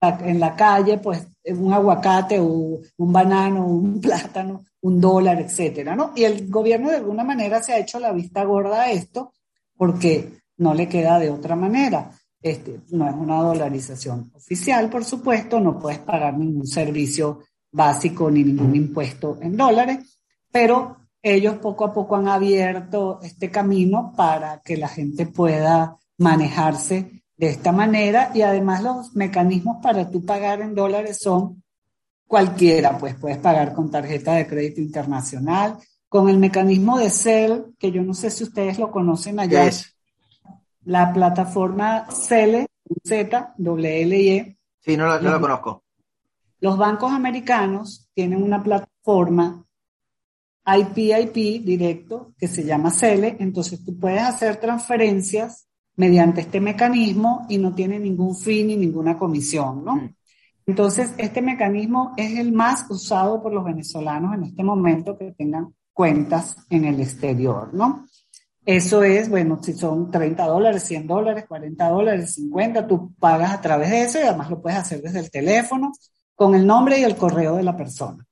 en 0.00 0.38
la 0.38 0.54
calle, 0.54 0.98
pues 0.98 1.26
un 1.44 1.72
aguacate 1.72 2.38
o 2.40 2.80
un 2.96 3.12
banano, 3.12 3.66
un 3.66 4.00
plátano, 4.00 4.64
un 4.82 5.00
dólar, 5.00 5.40
etcétera, 5.40 5.96
¿no? 5.96 6.12
Y 6.14 6.24
el 6.24 6.48
gobierno 6.48 6.88
de 6.90 6.96
alguna 6.96 7.24
manera 7.24 7.62
se 7.62 7.72
ha 7.72 7.78
hecho 7.78 7.98
la 7.98 8.12
vista 8.12 8.44
gorda 8.44 8.82
a 8.82 8.92
esto 8.92 9.32
porque 9.76 10.40
no 10.58 10.74
le 10.74 10.88
queda 10.88 11.18
de 11.18 11.30
otra 11.30 11.56
manera. 11.56 12.10
Este, 12.40 12.82
no 12.90 13.08
es 13.08 13.14
una 13.14 13.42
dolarización 13.42 14.30
oficial, 14.34 14.88
por 14.88 15.04
supuesto, 15.04 15.58
no 15.58 15.78
puedes 15.78 15.98
pagar 15.98 16.38
ningún 16.38 16.66
servicio 16.66 17.40
básico 17.72 18.30
ni 18.30 18.44
ningún 18.44 18.76
impuesto 18.76 19.38
en 19.40 19.56
dólares, 19.56 20.20
pero 20.50 20.96
ellos 21.20 21.56
poco 21.56 21.84
a 21.84 21.92
poco 21.92 22.16
han 22.16 22.28
abierto 22.28 23.18
este 23.22 23.50
camino 23.50 24.12
para 24.16 24.60
que 24.60 24.76
la 24.76 24.88
gente 24.88 25.26
pueda 25.26 25.96
manejarse 26.18 27.22
de 27.36 27.48
esta 27.48 27.72
manera 27.72 28.30
y 28.34 28.42
además 28.42 28.82
los 28.82 29.14
mecanismos 29.14 29.78
para 29.82 30.08
tú 30.10 30.24
pagar 30.24 30.60
en 30.60 30.74
dólares 30.74 31.18
son 31.20 31.62
cualquiera, 32.26 32.98
pues 32.98 33.14
puedes 33.14 33.38
pagar 33.38 33.72
con 33.72 33.90
tarjeta 33.90 34.34
de 34.34 34.46
crédito 34.46 34.80
internacional, 34.80 35.78
con 36.08 36.28
el 36.28 36.38
mecanismo 36.38 36.98
de 36.98 37.10
CEL, 37.10 37.74
que 37.78 37.90
yo 37.90 38.02
no 38.02 38.14
sé 38.14 38.30
si 38.30 38.44
ustedes 38.44 38.78
lo 38.78 38.90
conocen 38.90 39.40
allá. 39.40 39.70
La 40.88 41.12
plataforma 41.12 42.06
CEL, 42.10 42.66
Z, 43.04 43.54
W 43.58 44.36
E. 44.36 44.58
Sí, 44.80 44.96
no 44.96 45.06
la, 45.06 45.20
no 45.20 45.32
la 45.32 45.38
conozco. 45.38 45.84
Los 46.60 46.78
bancos 46.78 47.12
americanos 47.12 48.08
tienen 48.14 48.42
una 48.42 48.62
plataforma 48.62 49.62
IP-IP 50.66 51.62
directo 51.62 52.32
que 52.38 52.48
se 52.48 52.64
llama 52.64 52.90
CELE, 52.90 53.36
entonces 53.38 53.84
tú 53.84 53.98
puedes 53.98 54.22
hacer 54.22 54.56
transferencias 54.56 55.68
mediante 55.96 56.40
este 56.40 56.58
mecanismo 56.58 57.44
y 57.50 57.58
no 57.58 57.74
tiene 57.74 57.98
ningún 57.98 58.34
fin 58.34 58.68
ni 58.68 58.76
ninguna 58.76 59.18
comisión, 59.18 59.84
¿no? 59.84 59.96
Mm. 59.96 60.14
Entonces, 60.66 61.12
este 61.18 61.42
mecanismo 61.42 62.14
es 62.16 62.38
el 62.38 62.52
más 62.52 62.86
usado 62.88 63.42
por 63.42 63.52
los 63.52 63.64
venezolanos 63.64 64.34
en 64.34 64.44
este 64.44 64.64
momento 64.64 65.18
que 65.18 65.32
tengan 65.32 65.74
cuentas 65.92 66.56
en 66.70 66.86
el 66.86 66.98
exterior, 67.00 67.74
¿no? 67.74 68.06
Eso 68.70 69.02
es, 69.02 69.30
bueno, 69.30 69.58
si 69.62 69.72
son 69.72 70.10
30 70.10 70.46
dólares, 70.46 70.82
100 70.82 71.06
dólares, 71.06 71.46
40 71.48 71.88
dólares, 71.88 72.34
50, 72.34 72.86
tú 72.86 73.14
pagas 73.18 73.50
a 73.52 73.62
través 73.62 73.88
de 73.88 74.02
eso 74.02 74.18
y 74.18 74.24
además 74.24 74.50
lo 74.50 74.60
puedes 74.60 74.78
hacer 74.78 75.00
desde 75.00 75.20
el 75.20 75.30
teléfono 75.30 75.90
con 76.34 76.54
el 76.54 76.66
nombre 76.66 77.00
y 77.00 77.02
el 77.02 77.16
correo 77.16 77.56
de 77.56 77.62
la 77.62 77.74
persona. 77.74 78.26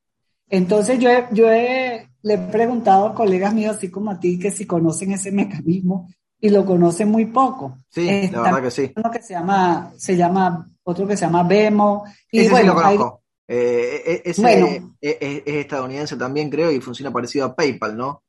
Entonces 0.51 0.99
yo 0.99 1.09
yo 1.33 1.51
he 1.51 2.07
le 2.20 2.35
he 2.35 2.38
preguntado 2.38 3.07
a 3.07 3.14
colegas 3.14 3.55
míos, 3.55 3.77
así 3.77 3.90
como 3.90 4.11
a 4.11 4.20
ti, 4.20 4.38
que 4.38 4.51
si 4.51 4.66
conocen 4.66 5.12
ese 5.12 5.33
mecanismo 5.33 6.11
y 6.38 6.51
lo 6.51 6.66
conocen 6.66 7.11
muy 7.11 7.25
poco. 7.25 7.79
Sí, 7.88 8.29
la 8.31 8.42
verdad 8.42 8.62
que 8.62 8.70
sí. 8.70 8.92
Uno 8.94 9.11
que 9.11 9.22
se 9.22 9.33
llama, 9.33 9.94
se 9.96 10.16
llama, 10.18 10.68
otro 10.83 11.07
que 11.07 11.16
se 11.16 11.25
llama 11.25 11.44
Vemo. 11.44 12.05
Y 12.31 12.40
ese 12.40 12.51
bueno, 12.51 12.72
sí 12.72 12.77
lo 12.77 12.83
conozco. 12.83 13.22
Eh, 13.49 14.03
eh, 14.07 14.22
ese 14.27 14.83
es, 15.01 15.42
estadounidense 15.46 16.16
también, 16.16 16.51
creo, 16.51 16.70
y 16.70 16.81
funciona 16.81 17.11
parecido 17.11 17.46
a 17.46 17.55
PayPal, 17.57 17.96
¿no? 17.96 18.22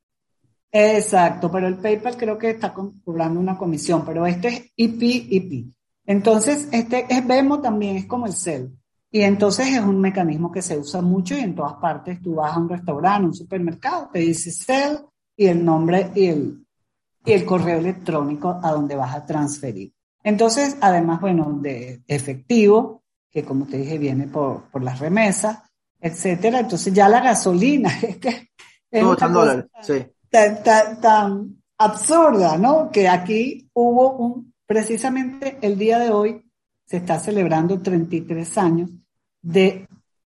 Exacto, 0.72 1.50
pero 1.50 1.68
el 1.68 1.78
PayPal 1.78 2.18
creo 2.18 2.38
que 2.38 2.52
está 2.52 2.74
cobrando 2.74 3.40
una 3.40 3.58
comisión, 3.58 4.04
pero 4.06 4.26
este 4.26 4.48
es 4.48 4.72
IP-IP. 4.76 5.74
Entonces, 6.06 6.68
este 6.72 7.06
es 7.10 7.26
Vemo 7.26 7.62
también, 7.62 7.98
es 7.98 8.06
como 8.06 8.26
el 8.26 8.34
CEL. 8.34 8.72
Y 9.10 9.22
entonces 9.22 9.68
es 9.68 9.80
un 9.80 10.00
mecanismo 10.02 10.52
que 10.52 10.62
se 10.62 10.78
usa 10.78 11.02
mucho 11.02 11.36
y 11.36 11.40
en 11.40 11.56
todas 11.56 11.76
partes 11.76 12.22
tú 12.22 12.36
vas 12.36 12.56
a 12.56 12.60
un 12.60 12.70
restaurante, 12.70 13.28
un 13.28 13.34
supermercado, 13.34 14.10
te 14.12 14.20
dice 14.20 14.52
cel 14.52 15.00
y 15.36 15.48
el 15.48 15.64
nombre 15.64 16.12
y 16.14 16.26
el, 16.28 16.66
y 17.26 17.32
el 17.32 17.46
correo 17.46 17.80
electrónico 17.80 18.60
a 18.62 18.72
donde 18.72 18.96
vas 18.96 19.16
a 19.16 19.26
transferir. 19.26 19.94
Entonces, 20.24 20.78
además, 20.82 21.22
bueno, 21.22 21.58
de 21.62 22.02
efectivo, 22.06 23.04
que 23.32 23.44
como 23.44 23.66
te 23.66 23.78
dije 23.78 23.98
viene 23.98 24.28
por, 24.28 24.64
por 24.70 24.84
las 24.84 25.00
remesas, 25.00 25.60
etcétera. 26.00 26.60
Entonces 26.60 26.94
ya 26.94 27.08
la 27.08 27.22
gasolina, 27.22 27.90
es 28.02 28.18
que 28.18 28.50
es 28.92 29.04
dólares, 29.04 29.66
sí. 29.82 30.06
Tan, 30.38 30.64
tan, 30.64 31.02
tan 31.02 31.64
absurda, 31.78 32.58
¿no? 32.58 32.92
Que 32.92 33.08
aquí 33.08 33.70
hubo 33.74 34.12
un, 34.18 34.54
precisamente 34.66 35.58
el 35.62 35.78
día 35.78 35.98
de 35.98 36.12
hoy, 36.12 36.44
se 36.86 36.98
está 36.98 37.20
celebrando 37.20 37.82
33 37.82 38.58
años 38.58 38.92
de 39.42 39.88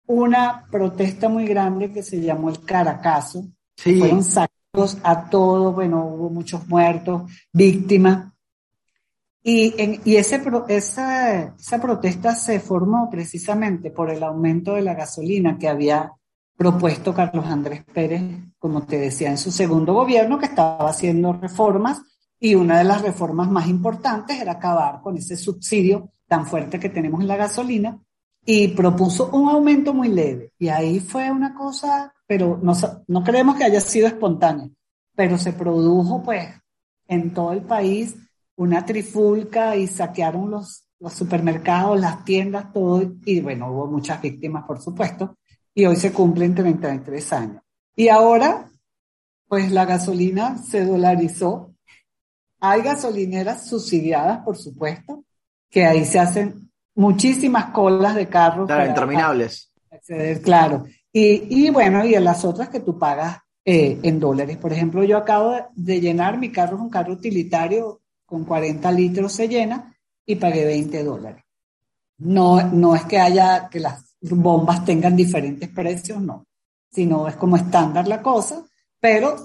una 0.07 0.65
protesta 0.71 1.29
muy 1.29 1.45
grande 1.45 1.91
que 1.91 2.01
se 2.01 2.19
llamó 2.19 2.49
el 2.49 2.63
Caracazo. 2.63 3.45
Fueron 3.77 4.23
sacos 4.23 4.97
a 5.03 5.29
todo, 5.29 5.73
bueno, 5.73 6.05
hubo 6.05 6.29
muchos 6.29 6.67
muertos, 6.67 7.31
víctimas. 7.53 8.33
Y, 9.43 9.73
en, 9.77 10.01
y 10.05 10.15
ese, 10.15 10.41
esa, 10.69 11.55
esa 11.55 11.81
protesta 11.81 12.35
se 12.35 12.59
formó 12.59 13.09
precisamente 13.09 13.91
por 13.91 14.09
el 14.09 14.23
aumento 14.23 14.73
de 14.73 14.81
la 14.81 14.95
gasolina 14.95 15.57
que 15.57 15.67
había 15.67 16.13
propuesto 16.59 17.13
Carlos 17.13 17.45
Andrés 17.45 17.85
Pérez, 17.85 18.21
como 18.57 18.85
te 18.85 18.97
decía, 18.97 19.29
en 19.29 19.37
su 19.37 19.49
segundo 19.49 19.93
gobierno, 19.93 20.37
que 20.37 20.47
estaba 20.47 20.89
haciendo 20.89 21.31
reformas 21.31 22.01
Y 22.37 22.55
una 22.55 22.77
de 22.77 22.83
las 22.83 23.01
reformas 23.01 23.49
más 23.49 23.69
importantes 23.69 24.41
era 24.41 24.53
acabar 24.53 25.01
con 25.01 25.15
ese 25.15 25.37
subsidio 25.37 26.11
tan 26.27 26.45
fuerte 26.45 26.77
que 26.77 26.89
tenemos 26.89 27.21
en 27.21 27.29
la 27.29 27.37
gasolina 27.37 27.97
y 28.45 28.69
propuso 28.69 29.29
un 29.31 29.49
aumento 29.49 29.93
muy 29.93 30.09
leve. 30.09 30.51
Y 30.59 30.67
ahí 30.67 30.99
fue 30.99 31.31
una 31.31 31.53
cosa, 31.53 32.13
pero 32.27 32.59
no, 32.61 32.73
no 33.07 33.23
creemos 33.23 33.55
que 33.55 33.63
haya 33.63 33.79
sido 33.79 34.07
espontánea, 34.07 34.69
pero 35.15 35.37
se 35.37 35.53
produjo 35.53 36.23
pues 36.23 36.45
en 37.07 37.33
todo 37.33 37.53
el 37.53 37.61
país 37.61 38.15
una 38.57 38.85
trifulca 38.85 39.77
y 39.77 39.87
saquearon 39.87 40.51
los, 40.51 40.85
los 40.99 41.13
supermercados, 41.13 41.99
las 41.99 42.25
tiendas, 42.25 42.73
todo, 42.73 43.01
y 43.25 43.39
bueno, 43.39 43.71
hubo 43.71 43.87
muchas 43.87 44.21
víctimas, 44.21 44.65
por 44.65 44.81
supuesto, 44.81 45.37
y 45.79 45.85
hoy 45.85 45.95
se 45.95 46.11
cumplen 46.11 46.53
33 46.53 47.33
años. 47.33 47.63
Y 47.95 48.09
ahora, 48.09 48.69
pues 49.47 49.71
la 49.71 49.85
gasolina 49.85 50.57
se 50.57 50.83
dolarizó. 50.83 51.73
Hay 52.59 52.81
gasolineras 52.81 53.65
subsidiadas, 53.65 54.39
por 54.39 54.57
supuesto, 54.57 55.23
que 55.69 55.85
ahí 55.85 56.03
se 56.03 56.19
hacen 56.19 56.69
muchísimas 56.95 57.71
colas 57.71 58.15
de 58.15 58.27
carros. 58.27 58.67
Claro, 58.67 58.89
interminables. 58.89 59.71
claro. 60.43 60.85
Y, 61.13 61.65
y, 61.65 61.69
bueno, 61.69 62.03
y 62.03 62.13
en 62.13 62.25
las 62.25 62.43
otras 62.43 62.67
que 62.67 62.81
tú 62.81 62.99
pagas 62.99 63.37
eh, 63.63 63.99
en 64.03 64.19
dólares. 64.19 64.57
Por 64.57 64.73
ejemplo, 64.73 65.05
yo 65.05 65.17
acabo 65.17 65.55
de 65.75 66.01
llenar, 66.01 66.37
mi 66.37 66.51
carro 66.51 66.75
es 66.75 66.81
un 66.81 66.89
carro 66.89 67.13
utilitario 67.13 68.01
con 68.25 68.43
40 68.43 68.91
litros 68.91 69.31
se 69.31 69.47
llena 69.47 69.95
y 70.25 70.35
pagué 70.35 70.65
20 70.65 71.03
dólares. 71.05 71.45
No, 72.17 72.61
no 72.63 72.95
es 72.95 73.05
que 73.05 73.17
haya, 73.17 73.69
que 73.69 73.79
las 73.79 74.08
bombas 74.21 74.85
tengan 74.85 75.15
diferentes 75.15 75.69
precios, 75.69 76.21
no, 76.21 76.45
sino 76.91 77.27
es 77.27 77.35
como 77.35 77.55
estándar 77.55 78.07
la 78.07 78.21
cosa, 78.21 78.63
pero 78.99 79.35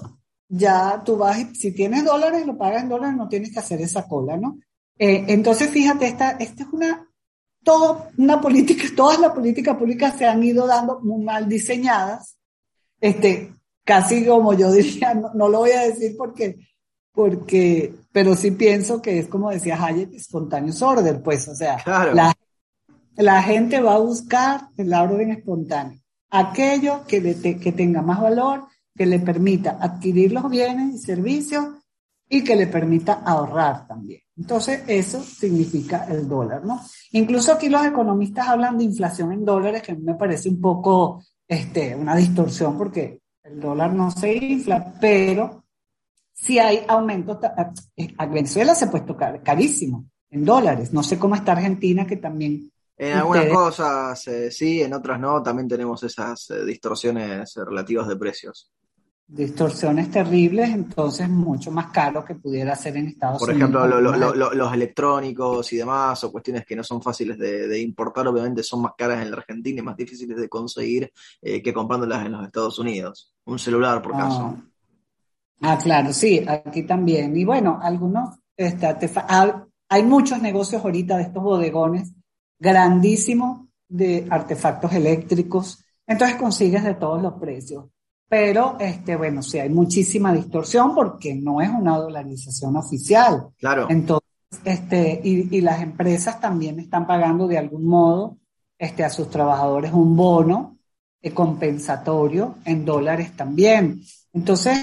ya 0.47 1.01
tú 1.03 1.17
vas, 1.17 1.37
si 1.53 1.71
tienes 1.73 2.03
dólares, 2.03 2.45
lo 2.45 2.57
pagas 2.57 2.83
en 2.83 2.89
dólares, 2.89 3.15
no 3.15 3.27
tienes 3.27 3.51
que 3.51 3.59
hacer 3.59 3.81
esa 3.81 4.07
cola, 4.07 4.37
¿no? 4.37 4.59
Eh, 4.97 5.25
entonces, 5.27 5.69
fíjate, 5.69 6.07
esta, 6.07 6.31
esta 6.31 6.63
es 6.63 6.69
una, 6.71 7.07
todo, 7.63 8.07
una 8.17 8.39
política, 8.39 8.83
todas 8.95 9.19
las 9.19 9.31
políticas 9.31 9.77
públicas 9.77 10.15
se 10.17 10.25
han 10.25 10.43
ido 10.43 10.67
dando 10.67 10.99
muy 11.01 11.23
mal 11.23 11.47
diseñadas, 11.47 12.37
este, 12.99 13.53
casi 13.83 14.25
como 14.25 14.53
yo 14.53 14.71
diría, 14.73 15.13
no, 15.13 15.49
lo 15.49 15.59
voy 15.59 15.71
a 15.71 15.81
decir 15.81 16.15
porque, 16.17 16.67
porque, 17.11 17.93
pero 18.11 18.35
sí 18.35 18.51
pienso 18.51 19.01
que 19.01 19.19
es 19.19 19.27
como 19.27 19.49
decía 19.49 19.81
Hayek, 19.81 20.13
espontáneo 20.13 20.73
order, 20.81 21.21
pues, 21.21 21.47
o 21.47 21.55
sea, 21.55 21.77
la, 22.13 22.33
la, 23.17 23.41
gente 23.43 23.81
va 23.81 23.95
a 23.95 23.99
buscar 23.99 24.69
el 24.77 24.93
orden 24.93 25.31
espontáneo, 25.31 25.99
aquello 26.29 27.05
que, 27.07 27.57
que 27.59 27.71
tenga 27.71 28.01
más 28.01 28.21
valor, 28.21 28.65
que 28.95 29.05
le 29.05 29.19
permita 29.19 29.77
adquirir 29.79 30.31
los 30.31 30.49
bienes 30.49 30.95
y 30.95 30.97
servicios 30.97 31.65
y 32.29 32.43
que 32.43 32.55
le 32.55 32.67
permita 32.67 33.13
ahorrar 33.25 33.87
también. 33.87 34.21
Entonces, 34.37 34.83
eso 34.87 35.21
significa 35.21 36.05
el 36.09 36.27
dólar, 36.27 36.65
¿no? 36.65 36.81
Incluso 37.11 37.53
aquí 37.53 37.69
los 37.69 37.85
economistas 37.85 38.47
hablan 38.47 38.77
de 38.77 38.85
inflación 38.85 39.31
en 39.31 39.45
dólares, 39.45 39.81
que 39.81 39.95
me 39.95 40.15
parece 40.15 40.49
un 40.49 40.59
poco 40.59 41.23
este, 41.47 41.95
una 41.95 42.15
distorsión, 42.15 42.77
porque 42.77 43.21
el 43.43 43.59
dólar 43.59 43.93
no 43.93 44.11
se 44.11 44.35
infla, 44.35 44.93
pero 44.99 45.63
si 46.33 46.59
hay 46.59 46.81
aumentos. 46.87 47.37
Eh, 47.95 48.13
a 48.17 48.25
Venezuela 48.25 48.75
se 48.75 48.85
ha 48.85 48.91
puesto 48.91 49.15
carísimo 49.15 50.05
en 50.29 50.43
dólares. 50.43 50.91
No 50.93 51.01
sé 51.01 51.17
cómo 51.17 51.35
está 51.35 51.53
Argentina, 51.53 52.05
que 52.05 52.17
también. 52.17 52.71
En 52.97 53.17
algunas 53.17 53.47
cosas 53.47 54.27
eh, 54.27 54.51
sí, 54.51 54.81
en 54.81 54.93
otras 54.93 55.19
no. 55.19 55.43
También 55.43 55.67
tenemos 55.67 56.01
esas 56.03 56.49
eh, 56.49 56.63
distorsiones 56.65 57.55
relativas 57.55 58.07
de 58.07 58.15
precios 58.15 58.71
distorsiones 59.27 60.11
terribles, 60.11 60.69
entonces 60.69 61.27
mucho 61.27 61.71
más 61.71 61.87
caro 61.87 62.23
que 62.23 62.35
pudiera 62.35 62.75
ser 62.75 62.97
en 62.97 63.07
Estados 63.07 63.41
Unidos. 63.41 63.71
Por 63.71 63.81
ejemplo, 63.87 64.53
los 64.53 64.73
electrónicos 64.73 65.73
y 65.73 65.77
demás, 65.77 66.23
o 66.23 66.31
cuestiones 66.31 66.65
que 66.65 66.75
no 66.75 66.83
son 66.83 67.01
fáciles 67.01 67.37
de, 67.37 67.81
importar, 67.81 68.27
obviamente 68.27 68.61
son 68.61 68.83
más 68.83 68.93
caras 68.95 69.23
en 69.23 69.31
la 69.31 69.37
Argentina 69.37 69.79
y 69.79 69.83
más 69.83 69.97
difíciles 69.97 70.37
de 70.37 70.47
conseguir 70.47 71.11
eh, 71.41 71.61
que 71.61 71.73
comprándolas 71.73 72.25
en 72.25 72.33
los 72.33 72.45
Estados 72.45 72.77
Unidos. 72.77 73.33
Un 73.45 73.57
celular, 73.57 74.01
por 74.01 74.11
caso. 74.11 74.57
Ah. 75.61 75.73
ah, 75.73 75.77
claro, 75.81 76.13
sí, 76.13 76.45
aquí 76.47 76.83
también. 76.83 77.35
Y 77.35 77.45
bueno, 77.45 77.79
algunos, 77.81 78.35
este, 78.55 78.95
hay 79.89 80.03
muchos 80.03 80.39
negocios 80.39 80.83
ahorita 80.83 81.17
de 81.17 81.23
estos 81.23 81.41
bodegones 81.41 82.13
grandísimos 82.65 83.67
de 83.87 84.27
artefactos 84.29 84.91
eléctricos, 84.93 85.85
entonces 86.05 86.35
consigues 86.35 86.83
de 86.83 86.95
todos 86.95 87.21
los 87.21 87.33
precios 87.33 87.85
pero 88.27 88.75
este, 88.79 89.15
bueno, 89.15 89.41
sí 89.41 89.59
hay 89.59 89.69
muchísima 89.69 90.33
distorsión 90.33 90.95
porque 90.95 91.35
no 91.35 91.61
es 91.61 91.69
una 91.69 91.97
dolarización 91.97 92.75
oficial. 92.75 93.47
Claro. 93.57 93.87
Entonces, 93.89 94.27
este, 94.63 95.21
y, 95.23 95.55
y 95.55 95.61
las 95.61 95.81
empresas 95.81 96.39
también 96.41 96.79
están 96.79 97.05
pagando 97.05 97.47
de 97.47 97.57
algún 97.57 97.85
modo 97.85 98.37
este, 98.77 99.03
a 99.03 99.09
sus 99.09 99.29
trabajadores 99.29 99.93
un 99.93 100.15
bono 100.15 100.77
eh, 101.21 101.31
compensatorio 101.31 102.55
en 102.65 102.83
dólares 102.83 103.35
también. 103.35 104.01
Entonces, 104.33 104.77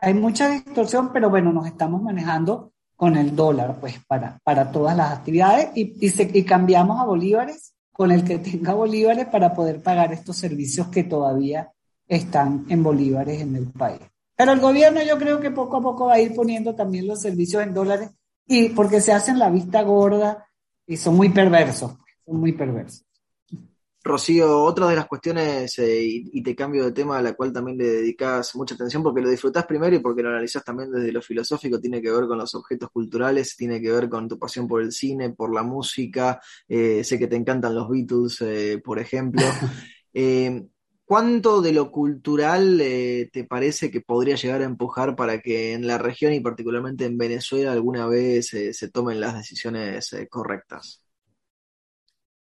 hay 0.00 0.14
mucha 0.14 0.48
distorsión, 0.48 1.12
pero 1.12 1.30
bueno, 1.30 1.52
nos 1.52 1.66
estamos 1.66 2.02
manejando 2.02 2.72
con 2.96 3.16
el 3.16 3.34
dólar, 3.34 3.78
pues, 3.80 3.96
para, 4.06 4.38
para 4.44 4.70
todas 4.70 4.96
las 4.96 5.12
actividades 5.12 5.70
y, 5.74 5.94
y, 6.00 6.38
y 6.38 6.44
cambiamos 6.44 7.00
a 7.00 7.04
bolívares 7.04 7.74
con 7.92 8.10
el 8.10 8.24
que 8.24 8.38
tenga 8.38 8.74
bolívares 8.74 9.26
para 9.26 9.54
poder 9.54 9.80
pagar 9.82 10.12
estos 10.12 10.36
servicios 10.36 10.88
que 10.88 11.04
todavía 11.04 11.72
están 12.08 12.66
en 12.68 12.82
bolívares 12.82 13.40
en 13.40 13.56
el 13.56 13.66
país. 13.70 14.00
Pero 14.36 14.52
el 14.52 14.60
gobierno 14.60 15.00
yo 15.02 15.16
creo 15.16 15.40
que 15.40 15.52
poco 15.52 15.76
a 15.76 15.80
poco 15.80 16.06
va 16.06 16.14
a 16.14 16.20
ir 16.20 16.34
poniendo 16.34 16.74
también 16.74 17.06
los 17.06 17.20
servicios 17.20 17.62
en 17.62 17.72
dólares 17.72 18.10
y 18.46 18.70
porque 18.70 19.00
se 19.00 19.12
hacen 19.12 19.38
la 19.38 19.48
vista 19.48 19.82
gorda 19.82 20.46
y 20.86 20.96
son 20.96 21.16
muy 21.16 21.28
perversos, 21.28 21.92
son 22.26 22.40
muy 22.40 22.52
perversos. 22.52 23.06
Rocío, 24.04 24.62
otra 24.62 24.86
de 24.88 24.96
las 24.96 25.06
cuestiones, 25.06 25.78
eh, 25.78 26.04
y, 26.04 26.42
te 26.42 26.54
cambio 26.54 26.84
de 26.84 26.92
tema, 26.92 27.18
a 27.18 27.22
la 27.22 27.32
cual 27.32 27.52
también 27.52 27.78
le 27.78 27.86
dedicas 27.86 28.54
mucha 28.54 28.74
atención 28.74 29.02
porque 29.02 29.22
lo 29.22 29.30
disfrutás 29.30 29.66
primero 29.66 29.96
y 29.96 30.00
porque 30.00 30.22
lo 30.22 30.28
analizás 30.28 30.62
también 30.62 30.92
desde 30.92 31.10
lo 31.10 31.22
filosófico, 31.22 31.80
tiene 31.80 32.02
que 32.02 32.10
ver 32.10 32.26
con 32.26 32.38
los 32.38 32.54
objetos 32.54 32.90
culturales, 32.90 33.56
tiene 33.56 33.80
que 33.80 33.90
ver 33.90 34.08
con 34.08 34.28
tu 34.28 34.38
pasión 34.38 34.68
por 34.68 34.82
el 34.82 34.92
cine, 34.92 35.30
por 35.30 35.54
la 35.54 35.62
música, 35.62 36.40
eh, 36.68 37.02
sé 37.02 37.18
que 37.18 37.26
te 37.26 37.36
encantan 37.36 37.74
los 37.74 37.88
Beatles, 37.88 38.40
eh, 38.42 38.80
por 38.84 38.98
ejemplo. 38.98 39.42
¿Cuánto 41.06 41.60
de 41.60 41.72
lo 41.72 41.90
cultural 41.90 42.80
eh, 42.80 43.28
te 43.30 43.44
parece 43.44 43.90
que 43.90 44.00
podría 44.00 44.36
llegar 44.36 44.62
a 44.62 44.64
empujar 44.64 45.14
para 45.16 45.40
que 45.40 45.74
en 45.74 45.86
la 45.86 45.98
región 45.98 46.32
y 46.32 46.40
particularmente 46.40 47.04
en 47.04 47.18
Venezuela 47.18 47.72
alguna 47.72 48.06
vez 48.06 48.54
eh, 48.54 48.72
se 48.72 48.90
tomen 48.90 49.20
las 49.20 49.34
decisiones 49.36 50.10
eh, 50.14 50.28
correctas? 50.28 51.03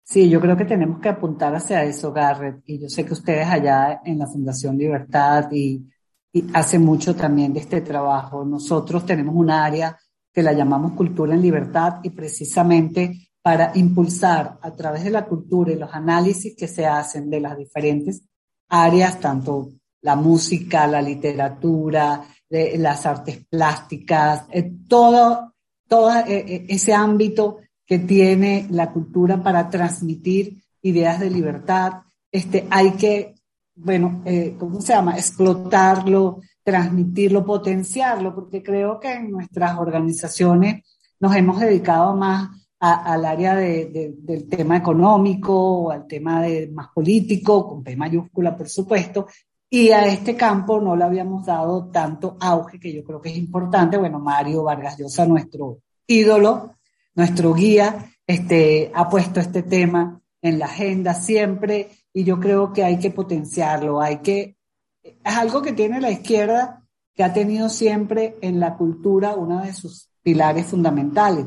Sí, 0.04 0.28
yo 0.28 0.40
creo 0.40 0.56
que 0.56 0.64
tenemos 0.64 1.00
que 1.00 1.08
apuntar 1.08 1.54
hacia 1.54 1.84
eso, 1.84 2.12
Garrett. 2.12 2.62
Y 2.66 2.80
yo 2.80 2.88
sé 2.88 3.04
que 3.04 3.12
ustedes 3.12 3.46
allá 3.46 4.02
en 4.04 4.18
la 4.18 4.26
Fundación 4.26 4.76
Libertad 4.76 5.50
y, 5.52 5.88
y 6.32 6.44
hacen 6.52 6.82
mucho 6.82 7.14
también 7.14 7.52
de 7.52 7.60
este 7.60 7.80
trabajo. 7.80 8.44
Nosotros 8.44 9.06
tenemos 9.06 9.34
un 9.34 9.50
área 9.50 9.96
que 10.32 10.42
la 10.42 10.52
llamamos 10.52 10.92
Cultura 10.92 11.34
en 11.34 11.42
Libertad 11.42 12.00
y 12.02 12.10
precisamente 12.10 13.28
para 13.42 13.72
impulsar 13.74 14.58
a 14.62 14.70
través 14.72 15.04
de 15.04 15.10
la 15.10 15.26
cultura 15.26 15.72
y 15.72 15.76
los 15.76 15.92
análisis 15.92 16.54
que 16.56 16.68
se 16.68 16.86
hacen 16.86 17.28
de 17.28 17.40
las 17.40 17.56
diferentes 17.56 18.22
áreas, 18.68 19.18
tanto 19.20 19.72
la 20.02 20.16
música, 20.16 20.86
la 20.86 21.02
literatura, 21.02 22.24
las 22.48 23.06
artes 23.06 23.44
plásticas, 23.48 24.46
eh, 24.50 24.70
todo, 24.88 25.54
todo 25.88 26.10
eh, 26.20 26.24
eh, 26.46 26.66
ese 26.68 26.92
ámbito 26.92 27.58
que 27.92 27.98
tiene 27.98 28.66
la 28.70 28.90
cultura 28.90 29.42
para 29.42 29.68
transmitir 29.68 30.62
ideas 30.80 31.20
de 31.20 31.28
libertad. 31.28 32.04
Este, 32.30 32.66
hay 32.70 32.92
que, 32.92 33.34
bueno, 33.74 34.22
¿cómo 34.58 34.80
se 34.80 34.94
llama? 34.94 35.18
Explotarlo, 35.18 36.40
transmitirlo, 36.64 37.44
potenciarlo, 37.44 38.34
porque 38.34 38.62
creo 38.62 38.98
que 38.98 39.12
en 39.12 39.30
nuestras 39.30 39.78
organizaciones 39.78 40.86
nos 41.20 41.36
hemos 41.36 41.60
dedicado 41.60 42.16
más 42.16 42.48
al 42.80 43.26
área 43.26 43.54
de, 43.56 44.14
del 44.16 44.48
tema 44.48 44.78
económico, 44.78 45.90
al 45.90 46.06
tema 46.06 46.40
de, 46.40 46.68
más 46.68 46.88
político, 46.94 47.68
con 47.68 47.82
P 47.82 47.94
mayúscula, 47.94 48.56
por 48.56 48.70
supuesto, 48.70 49.26
y 49.68 49.90
a 49.90 50.06
este 50.06 50.34
campo 50.34 50.80
no 50.80 50.96
le 50.96 51.04
habíamos 51.04 51.44
dado 51.44 51.90
tanto 51.90 52.38
auge, 52.40 52.80
que 52.80 52.90
yo 52.90 53.04
creo 53.04 53.20
que 53.20 53.28
es 53.28 53.36
importante. 53.36 53.98
Bueno, 53.98 54.18
Mario 54.18 54.62
Vargas 54.62 54.96
Llosa, 54.96 55.26
nuestro 55.26 55.80
ídolo, 56.06 56.76
nuestro 57.14 57.54
guía, 57.54 58.12
este, 58.26 58.90
ha 58.94 59.08
puesto 59.08 59.40
este 59.40 59.62
tema 59.62 60.20
en 60.40 60.58
la 60.58 60.66
agenda 60.66 61.14
siempre, 61.14 61.90
y 62.12 62.24
yo 62.24 62.40
creo 62.40 62.72
que 62.72 62.84
hay 62.84 62.98
que 62.98 63.10
potenciarlo, 63.10 64.00
hay 64.00 64.18
que, 64.18 64.56
es 65.02 65.36
algo 65.36 65.62
que 65.62 65.72
tiene 65.72 66.00
la 66.00 66.10
izquierda, 66.10 66.82
que 67.14 67.24
ha 67.24 67.32
tenido 67.32 67.68
siempre 67.68 68.36
en 68.40 68.58
la 68.60 68.76
cultura 68.76 69.34
uno 69.34 69.62
de 69.62 69.72
sus 69.72 70.08
pilares 70.22 70.66
fundamentales. 70.66 71.46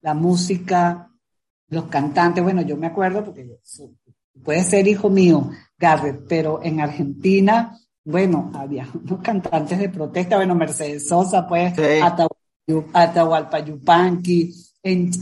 La 0.00 0.14
música, 0.14 1.10
los 1.68 1.84
cantantes. 1.84 2.42
Bueno, 2.42 2.62
yo 2.62 2.76
me 2.76 2.86
acuerdo 2.86 3.24
porque 3.24 3.58
puede 4.42 4.62
ser 4.62 4.88
hijo 4.88 5.10
mío, 5.10 5.50
Garrett, 5.78 6.24
pero 6.28 6.60
en 6.62 6.80
Argentina, 6.80 7.78
bueno, 8.04 8.50
había 8.54 8.88
unos 8.94 9.20
cantantes 9.20 9.78
de 9.78 9.88
protesta, 9.88 10.36
bueno, 10.36 10.54
Mercedes 10.54 11.08
Sosa, 11.08 11.46
pues, 11.46 11.74
Atahualpa 12.92 13.60
Yupanqui, 13.60 14.52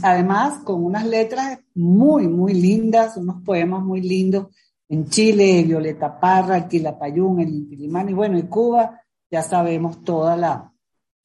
además 0.03 0.59
con 0.63 0.83
unas 0.83 1.05
letras 1.05 1.59
muy, 1.73 2.27
muy 2.27 2.53
lindas, 2.53 3.17
unos 3.17 3.41
poemas 3.43 3.83
muy 3.83 4.01
lindos. 4.01 4.47
En 4.87 5.05
Chile, 5.09 5.63
Violeta 5.63 6.19
Parra, 6.19 6.57
el 6.57 6.67
Quilapayún, 6.67 7.39
el 7.39 7.49
Intilimán, 7.49 8.09
y 8.09 8.13
bueno, 8.13 8.37
en 8.37 8.47
Cuba 8.47 9.01
ya 9.31 9.41
sabemos 9.41 10.03
toda 10.03 10.37
la, 10.37 10.71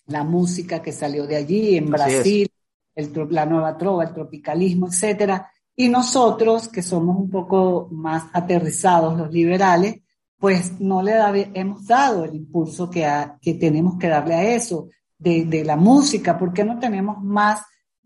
la 0.07 0.25
música 0.25 0.81
que 0.81 0.93
salió 0.93 1.27
de 1.27 1.37
allí, 1.37 1.77
en 1.77 1.91
Brasil, 1.91 2.49
el, 2.95 3.13
la 3.31 3.45
nueva 3.45 3.77
trova, 3.77 4.05
el 4.05 4.15
tropicalismo, 4.15 4.87
etcétera. 4.89 5.51
Y 5.77 5.89
nosotros, 5.89 6.69
que 6.69 6.83
somos 6.83 7.17
un 7.19 7.29
poco 7.29 7.89
más 7.91 8.25
aterrizados, 8.33 9.19
los 9.19 9.31
liberales, 9.31 10.01
pues 10.39 10.81
no 10.81 11.03
le 11.03 11.13
hemos 11.53 11.87
dado 11.87 12.25
el 12.25 12.35
impulso 12.35 12.89
que, 12.89 13.07
que 13.43 13.55
tenemos 13.55 13.99
que 13.99 14.09
darle 14.09 14.35
a 14.35 14.55
eso, 14.55 14.89
de, 15.19 15.45
de 15.45 15.65
la 15.65 15.77
música. 15.77 16.39
¿Por 16.39 16.55
qué 16.55 16.65
no 16.65 16.79
tenemos 16.79 17.23
más 17.23 17.61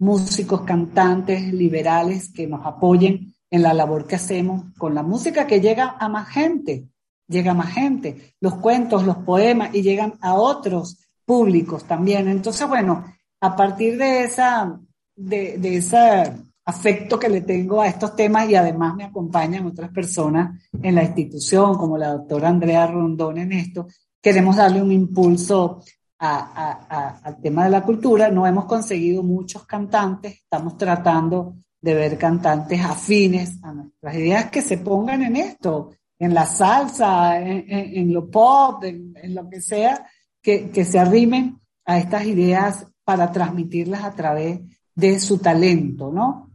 músicos, 0.05 0.63
cantantes 0.63 1.53
liberales 1.53 2.31
que 2.31 2.47
nos 2.47 2.65
apoyen 2.67 3.35
en 3.51 3.63
la 3.63 3.73
labor 3.73 4.07
que 4.07 4.17
hacemos 4.17 4.65
con 4.77 4.95
la 4.95 5.03
música 5.03 5.47
que 5.47 5.61
llega 5.61 5.97
a 5.99 6.09
más 6.09 6.29
gente? 6.29 6.89
Llega 7.27 7.53
a 7.53 7.55
más 7.55 7.73
gente. 7.73 8.35
Los 8.41 8.57
cuentos, 8.57 9.05
los 9.05 9.17
poemas 9.19 9.75
y 9.75 9.83
llegan 9.83 10.15
a 10.21 10.35
otros 10.35 10.99
públicos 11.25 11.85
también. 11.85 12.29
Entonces, 12.29 12.69
bueno, 12.69 13.05
a 13.41 13.57
partir 13.57 13.97
de 13.97 14.25
esa, 14.25 14.79
de, 15.17 15.57
de 15.59 15.77
esa 15.77 16.37
afecto 16.67 17.19
que 17.19 17.29
le 17.29 17.43
tengo 17.43 17.81
a 17.81 17.89
estos 17.89 18.17
temas 18.17 18.49
y 18.49 18.55
además 18.55 18.95
me 18.95 19.05
acompañan 19.05 19.67
otras 19.67 19.91
personas 19.91 20.63
en 20.83 20.95
la 20.95 21.05
institución, 21.05 21.77
como 21.77 21.99
la 21.99 22.13
doctora 22.13 22.49
Andrea 22.49 22.87
Rondón 22.87 23.39
en 23.39 23.53
esto, 23.53 23.87
queremos 24.21 24.57
darle 24.57 24.81
un 24.83 24.93
impulso 24.93 25.83
al 26.25 27.41
tema 27.41 27.65
de 27.65 27.71
la 27.71 27.83
cultura. 27.83 28.31
No 28.31 28.47
hemos 28.47 28.65
conseguido 28.67 29.23
muchos 29.23 29.67
cantantes, 29.67 30.35
estamos 30.35 30.77
tratando 30.77 31.57
de 31.81 31.95
ver 31.95 32.19
cantantes 32.19 32.81
afines 32.81 33.63
a 33.63 33.73
nuestras 33.73 34.15
ideas 34.17 34.51
que 34.51 34.63
se 34.63 34.79
pongan 34.79 35.23
en 35.23 35.37
esto, 35.37 35.91
en 36.19 36.33
la 36.33 36.47
salsa, 36.47 37.39
en, 37.39 38.13
lo 38.13 38.31
pop, 38.31 38.83
en, 38.85 39.35
lo 39.35 39.49
que 39.49 39.61
sea, 39.61 40.07
que, 40.41 40.71
que 40.71 40.85
se 40.85 40.99
arrimen 40.99 41.61
a 41.85 41.99
estas 41.99 42.25
ideas 42.25 42.87
para 43.05 43.31
transmitirlas 43.31 44.03
a 44.05 44.15
través 44.15 44.61
de 44.95 45.21
su 45.21 45.39
talento, 45.39 46.11
¿no? 46.11 46.55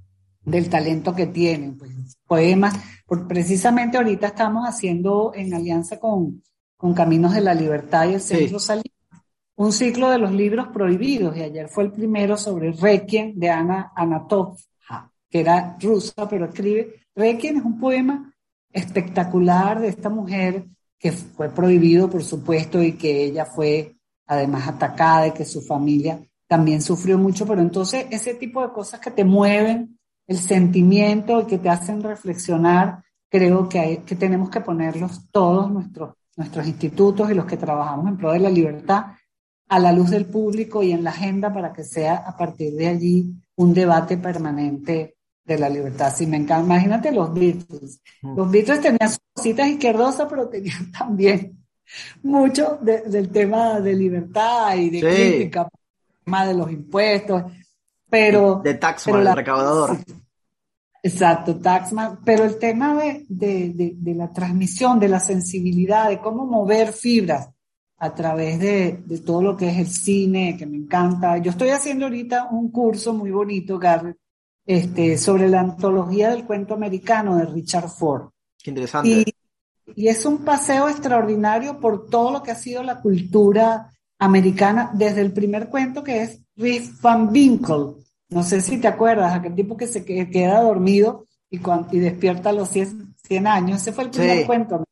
del 0.49 0.69
talento 0.69 1.13
que 1.13 1.27
tienen, 1.27 1.77
pues 1.77 1.91
poemas. 2.25 2.73
precisamente 3.27 3.97
ahorita 3.97 4.27
estamos 4.27 4.67
haciendo 4.67 5.31
en 5.35 5.53
alianza 5.53 5.99
con, 5.99 6.43
con 6.77 6.93
Caminos 6.93 7.33
de 7.33 7.41
la 7.41 7.53
Libertad 7.53 8.09
y 8.09 8.13
el 8.15 8.21
Centro 8.21 8.59
Salinas 8.59 8.98
un 9.59 9.73
ciclo 9.73 10.09
de 10.09 10.17
los 10.17 10.31
libros 10.31 10.69
prohibidos 10.69 11.35
y 11.35 11.41
ayer 11.41 11.67
fue 11.67 11.83
el 11.83 11.91
primero 11.91 12.37
sobre 12.37 12.71
Requiem 12.71 13.33
de 13.35 13.49
Ana 13.49 13.91
Anatov, 13.93 14.57
que 15.29 15.41
era 15.41 15.75
rusa, 15.81 16.29
pero 16.29 16.45
escribe. 16.45 17.01
Requiem 17.13 17.57
es 17.57 17.65
un 17.65 17.77
poema 17.77 18.33
espectacular 18.71 19.81
de 19.81 19.89
esta 19.89 20.07
mujer 20.07 20.65
que 20.97 21.11
fue 21.11 21.49
prohibido, 21.49 22.09
por 22.09 22.23
supuesto, 22.23 22.81
y 22.81 22.93
que 22.93 23.25
ella 23.25 23.43
fue 23.43 23.97
además 24.27 24.65
atacada 24.65 25.27
y 25.27 25.31
que 25.33 25.43
su 25.43 25.61
familia 25.61 26.21
también 26.47 26.81
sufrió 26.81 27.17
mucho, 27.17 27.45
pero 27.45 27.59
entonces 27.59 28.05
ese 28.11 28.35
tipo 28.35 28.61
de 28.61 28.71
cosas 28.71 29.01
que 29.01 29.11
te 29.11 29.25
mueven 29.25 29.99
el 30.25 30.37
sentimiento 30.37 31.45
que 31.45 31.57
te 31.57 31.67
hacen 31.67 32.01
reflexionar, 32.01 33.03
creo 33.29 33.67
que, 33.67 33.79
hay, 33.79 33.97
que 33.97 34.15
tenemos 34.15 34.49
que 34.49 34.61
ponerlos 34.61 35.29
todos 35.31 35.69
nuestros, 35.69 36.13
nuestros 36.37 36.65
institutos 36.65 37.29
y 37.29 37.33
los 37.33 37.45
que 37.45 37.57
trabajamos 37.57 38.07
en 38.07 38.15
pro 38.15 38.31
de 38.31 38.39
la 38.39 38.49
libertad 38.49 39.07
a 39.69 39.79
la 39.79 39.93
luz 39.93 40.09
del 40.09 40.25
público 40.25 40.81
y 40.81 40.91
en 40.91 41.03
la 41.03 41.11
agenda 41.11 41.53
para 41.53 41.71
que 41.71 41.83
sea 41.83 42.15
a 42.17 42.35
partir 42.35 42.73
de 42.73 42.87
allí 42.87 43.33
un 43.55 43.73
debate 43.73 44.17
permanente 44.17 45.15
de 45.45 45.59
la 45.59 45.69
libertad. 45.69 46.13
Si 46.13 46.25
me 46.25 46.37
encanta, 46.37 46.65
imagínate 46.65 47.11
los 47.11 47.33
Beatles. 47.33 48.01
Los 48.21 48.49
Beatles 48.49 48.81
tenían 48.81 49.09
sus 49.09 49.19
cositas 49.33 49.67
izquierdosas, 49.67 50.27
pero 50.27 50.49
tenían 50.49 50.91
también 50.97 51.57
mucho 52.23 52.79
del 52.81 53.29
tema 53.29 53.79
de 53.79 53.93
libertad 53.95 54.75
y 54.75 54.89
de 54.89 54.99
crítica, 54.99 55.67
más 56.25 56.47
de 56.47 56.53
los 56.55 56.71
impuestos. 56.71 57.43
Pero, 58.09 58.61
de 58.63 58.73
Taxman, 58.73 59.27
el 59.27 59.35
recaudador. 59.35 59.97
Exacto, 61.03 61.59
Taxman. 61.59 62.19
Pero 62.25 62.43
el 62.43 62.57
tema 62.57 62.95
de, 62.95 63.23
de, 63.29 63.93
de, 63.95 64.15
la 64.15 64.33
transmisión, 64.33 64.99
de 64.99 65.09
la 65.09 65.19
sensibilidad, 65.19 66.09
de 66.09 66.19
cómo 66.19 66.45
mover 66.45 66.91
fibras 66.91 67.49
a 67.99 68.15
través 68.15 68.59
de, 68.59 69.03
de, 69.05 69.19
todo 69.19 69.41
lo 69.41 69.57
que 69.57 69.69
es 69.69 69.77
el 69.77 69.87
cine, 69.87 70.55
que 70.57 70.65
me 70.65 70.77
encanta. 70.77 71.37
Yo 71.37 71.51
estoy 71.51 71.69
haciendo 71.69 72.05
ahorita 72.05 72.47
un 72.49 72.71
curso 72.71 73.13
muy 73.13 73.29
bonito, 73.29 73.77
Garrett, 73.77 74.17
este, 74.65 75.17
sobre 75.17 75.49
la 75.49 75.59
antología 75.59 76.29
del 76.29 76.45
cuento 76.45 76.73
americano 76.73 77.35
de 77.35 77.45
Richard 77.45 77.89
Ford. 77.89 78.29
Qué 78.63 78.69
interesante. 78.69 79.09
Y, 79.09 79.25
y 79.95 80.07
es 80.07 80.25
un 80.25 80.45
paseo 80.45 80.87
extraordinario 80.87 81.79
por 81.79 82.09
todo 82.09 82.31
lo 82.31 82.41
que 82.41 82.51
ha 82.51 82.55
sido 82.55 82.83
la 82.83 83.01
cultura 83.01 83.91
americana, 84.17 84.91
desde 84.93 85.21
el 85.21 85.33
primer 85.33 85.69
cuento 85.69 86.03
que 86.03 86.21
es 86.21 86.39
Riff 86.55 87.01
Van 87.01 87.29
Winkle. 87.29 87.95
No 88.29 88.43
sé 88.43 88.61
si 88.61 88.77
te 88.77 88.87
acuerdas, 88.87 89.33
aquel 89.33 89.55
tipo 89.55 89.75
que 89.75 89.87
se 89.87 90.05
queda 90.05 90.61
dormido 90.61 91.25
y, 91.49 91.59
y 91.91 91.99
despierta 91.99 92.49
a 92.49 92.53
los 92.53 92.69
100, 92.69 93.47
años. 93.47 93.81
Ese 93.81 93.91
fue 93.91 94.05
el 94.05 94.09
primer 94.09 94.45
cuento. 94.45 94.83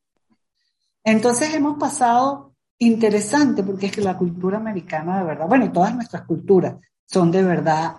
Entonces 1.04 1.54
hemos 1.54 1.78
pasado 1.78 2.54
interesante 2.80 3.64
porque 3.64 3.88
es 3.88 3.92
que 3.92 4.02
la 4.02 4.18
cultura 4.18 4.58
americana 4.58 5.20
de 5.20 5.26
verdad, 5.26 5.48
bueno, 5.48 5.72
todas 5.72 5.96
nuestras 5.96 6.24
culturas 6.24 6.76
son 7.06 7.32
de 7.32 7.44
verdad 7.44 7.96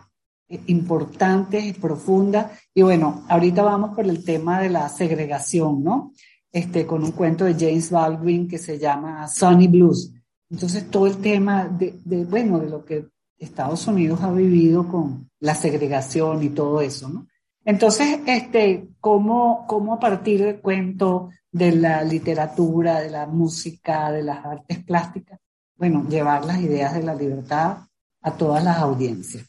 eh, 0.48 0.60
importantes 0.66 1.64
y 1.64 1.72
profundas. 1.72 2.52
Y 2.74 2.82
bueno, 2.82 3.24
ahorita 3.28 3.62
vamos 3.62 3.94
por 3.94 4.04
el 4.04 4.24
tema 4.24 4.60
de 4.60 4.70
la 4.70 4.88
segregación, 4.88 5.82
¿no? 5.82 6.12
Este, 6.50 6.86
con 6.86 7.04
un 7.04 7.12
cuento 7.12 7.44
de 7.44 7.54
James 7.54 7.90
Baldwin 7.90 8.48
que 8.48 8.58
se 8.58 8.78
llama 8.78 9.28
Sunny 9.28 9.68
Blues. 9.68 10.12
Entonces, 10.50 10.90
todo 10.90 11.06
el 11.06 11.18
tema 11.18 11.68
de, 11.68 12.00
de, 12.04 12.24
bueno, 12.24 12.58
de 12.58 12.70
lo 12.70 12.84
que 12.84 13.06
Estados 13.36 13.86
Unidos 13.86 14.22
ha 14.22 14.32
vivido 14.32 14.88
con 14.88 15.30
la 15.40 15.54
segregación 15.54 16.42
y 16.42 16.48
todo 16.48 16.80
eso, 16.80 17.08
¿no? 17.08 17.26
Entonces, 17.68 18.20
este, 18.24 18.88
¿cómo, 18.98 19.66
cómo 19.68 19.92
a 19.92 20.00
partir 20.00 20.42
del 20.42 20.58
cuento, 20.58 21.28
de 21.52 21.72
la 21.72 22.02
literatura, 22.02 22.98
de 22.98 23.10
la 23.10 23.26
música, 23.26 24.10
de 24.10 24.22
las 24.22 24.42
artes 24.42 24.82
plásticas, 24.84 25.38
bueno, 25.76 26.08
llevar 26.08 26.46
las 26.46 26.62
ideas 26.62 26.94
de 26.94 27.02
la 27.02 27.14
libertad 27.14 27.80
a 28.22 28.32
todas 28.32 28.64
las 28.64 28.78
audiencias? 28.78 29.44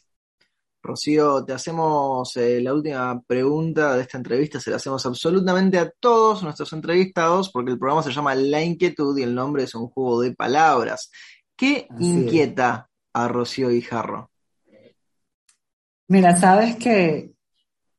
Rocío, 0.82 1.42
te 1.46 1.54
hacemos 1.54 2.36
eh, 2.36 2.60
la 2.60 2.74
última 2.74 3.22
pregunta 3.26 3.96
de 3.96 4.02
esta 4.02 4.18
entrevista, 4.18 4.60
se 4.60 4.68
la 4.68 4.76
hacemos 4.76 5.06
absolutamente 5.06 5.78
a 5.78 5.88
todos 5.88 6.42
nuestros 6.42 6.74
entrevistados, 6.74 7.48
porque 7.48 7.70
el 7.70 7.78
programa 7.78 8.02
se 8.02 8.12
llama 8.12 8.34
La 8.34 8.62
Inquietud 8.62 9.16
y 9.16 9.22
el 9.22 9.34
nombre 9.34 9.62
es 9.62 9.74
un 9.74 9.88
juego 9.88 10.20
de 10.20 10.34
palabras. 10.34 11.10
¿Qué 11.56 11.88
inquieta 11.98 12.90
a 13.14 13.28
Rocío 13.28 13.70
Guijarro? 13.70 14.30
Mira, 16.06 16.36
sabes 16.36 16.76
que 16.76 17.39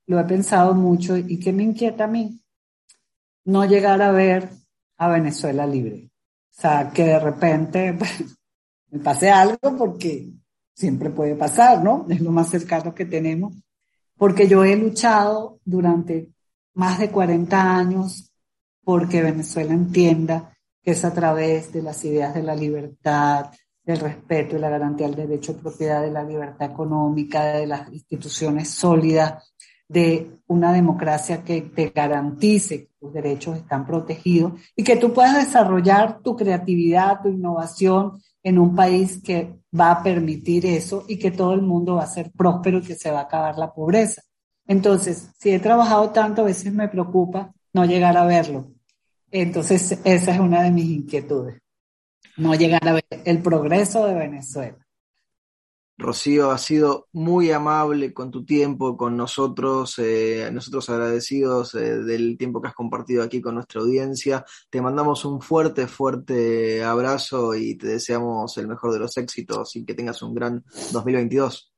lo 0.07 0.19
he 0.19 0.23
pensado 0.25 0.73
mucho 0.73 1.17
y 1.17 1.39
¿qué 1.39 1.53
me 1.53 1.63
inquieta 1.63 2.05
a 2.05 2.07
mí? 2.07 2.39
No 3.45 3.65
llegar 3.65 4.01
a 4.01 4.11
ver 4.11 4.49
a 4.97 5.07
Venezuela 5.07 5.65
libre. 5.65 6.11
O 6.57 6.61
sea, 6.61 6.91
que 6.91 7.05
de 7.05 7.19
repente 7.19 7.97
me 8.91 8.99
pase 8.99 9.29
algo 9.29 9.77
porque 9.77 10.29
siempre 10.73 11.09
puede 11.09 11.35
pasar, 11.35 11.83
¿no? 11.83 12.05
Es 12.09 12.21
lo 12.21 12.31
más 12.31 12.49
cercano 12.49 12.93
que 12.93 13.05
tenemos, 13.05 13.53
porque 14.17 14.47
yo 14.47 14.63
he 14.63 14.75
luchado 14.75 15.59
durante 15.63 16.29
más 16.73 16.99
de 16.99 17.09
40 17.09 17.77
años 17.77 18.31
porque 18.83 19.21
Venezuela 19.21 19.73
entienda 19.73 20.57
que 20.81 20.91
es 20.91 21.05
a 21.05 21.13
través 21.13 21.71
de 21.71 21.83
las 21.83 22.03
ideas 22.03 22.33
de 22.33 22.43
la 22.43 22.55
libertad, 22.55 23.51
del 23.83 23.99
respeto 23.99 24.55
y 24.55 24.59
la 24.59 24.69
garantía 24.69 25.07
del 25.07 25.27
derecho 25.27 25.53
a 25.53 25.61
propiedad, 25.61 26.01
de 26.01 26.11
la 26.11 26.23
libertad 26.23 26.71
económica, 26.71 27.57
de 27.57 27.67
las 27.67 27.91
instituciones 27.91 28.69
sólidas, 28.69 29.50
de 29.91 30.31
una 30.47 30.71
democracia 30.71 31.43
que 31.43 31.61
te 31.61 31.89
garantice 31.89 32.85
que 32.85 32.89
tus 32.99 33.13
derechos 33.13 33.57
están 33.57 33.85
protegidos 33.85 34.53
y 34.75 34.83
que 34.83 34.95
tú 34.95 35.13
puedas 35.13 35.35
desarrollar 35.45 36.19
tu 36.21 36.35
creatividad, 36.35 37.21
tu 37.21 37.29
innovación 37.29 38.21
en 38.43 38.57
un 38.57 38.73
país 38.75 39.21
que 39.21 39.53
va 39.77 39.91
a 39.91 40.03
permitir 40.03 40.65
eso 40.65 41.03
y 41.07 41.17
que 41.17 41.31
todo 41.31 41.53
el 41.53 41.61
mundo 41.61 41.95
va 41.95 42.03
a 42.03 42.07
ser 42.07 42.31
próspero 42.31 42.79
y 42.79 42.83
que 42.83 42.95
se 42.95 43.11
va 43.11 43.19
a 43.19 43.23
acabar 43.23 43.57
la 43.57 43.73
pobreza. 43.73 44.21
Entonces, 44.65 45.29
si 45.37 45.51
he 45.51 45.59
trabajado 45.59 46.11
tanto, 46.11 46.41
a 46.41 46.45
veces 46.45 46.71
me 46.73 46.87
preocupa 46.87 47.53
no 47.73 47.85
llegar 47.85 48.15
a 48.15 48.25
verlo. 48.25 48.71
Entonces, 49.29 49.99
esa 50.03 50.33
es 50.33 50.39
una 50.39 50.63
de 50.63 50.71
mis 50.71 50.89
inquietudes, 50.89 51.61
no 52.37 52.55
llegar 52.55 52.87
a 52.87 52.93
ver 52.93 53.05
el 53.25 53.41
progreso 53.41 54.05
de 54.05 54.13
Venezuela. 54.13 54.77
Rocío, 56.01 56.51
has 56.51 56.63
sido 56.63 57.07
muy 57.13 57.51
amable 57.51 58.13
con 58.13 58.31
tu 58.31 58.43
tiempo, 58.43 58.97
con 58.97 59.15
nosotros, 59.15 59.97
eh, 59.99 60.49
nosotros 60.51 60.89
agradecidos 60.89 61.75
eh, 61.75 61.99
del 62.03 62.37
tiempo 62.37 62.61
que 62.61 62.67
has 62.67 62.73
compartido 62.73 63.23
aquí 63.23 63.39
con 63.39 63.55
nuestra 63.55 63.81
audiencia. 63.81 64.43
Te 64.69 64.81
mandamos 64.81 65.23
un 65.23 65.41
fuerte, 65.41 65.87
fuerte 65.87 66.83
abrazo 66.83 67.55
y 67.55 67.75
te 67.75 67.87
deseamos 67.87 68.57
el 68.57 68.67
mejor 68.67 68.91
de 68.91 68.99
los 68.99 69.15
éxitos 69.17 69.75
y 69.75 69.85
que 69.85 69.93
tengas 69.93 70.21
un 70.21 70.33
gran 70.33 70.63
2022. 70.91 71.71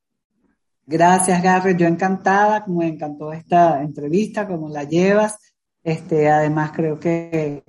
Gracias, 0.86 1.42
Garrett. 1.42 1.78
Yo 1.78 1.86
encantada, 1.86 2.64
me 2.66 2.88
encantó 2.88 3.32
esta 3.32 3.82
entrevista, 3.82 4.46
como 4.46 4.68
la 4.68 4.84
llevas. 4.84 5.38
Este, 5.82 6.28
además, 6.28 6.72
creo 6.74 6.98
que, 6.98 7.62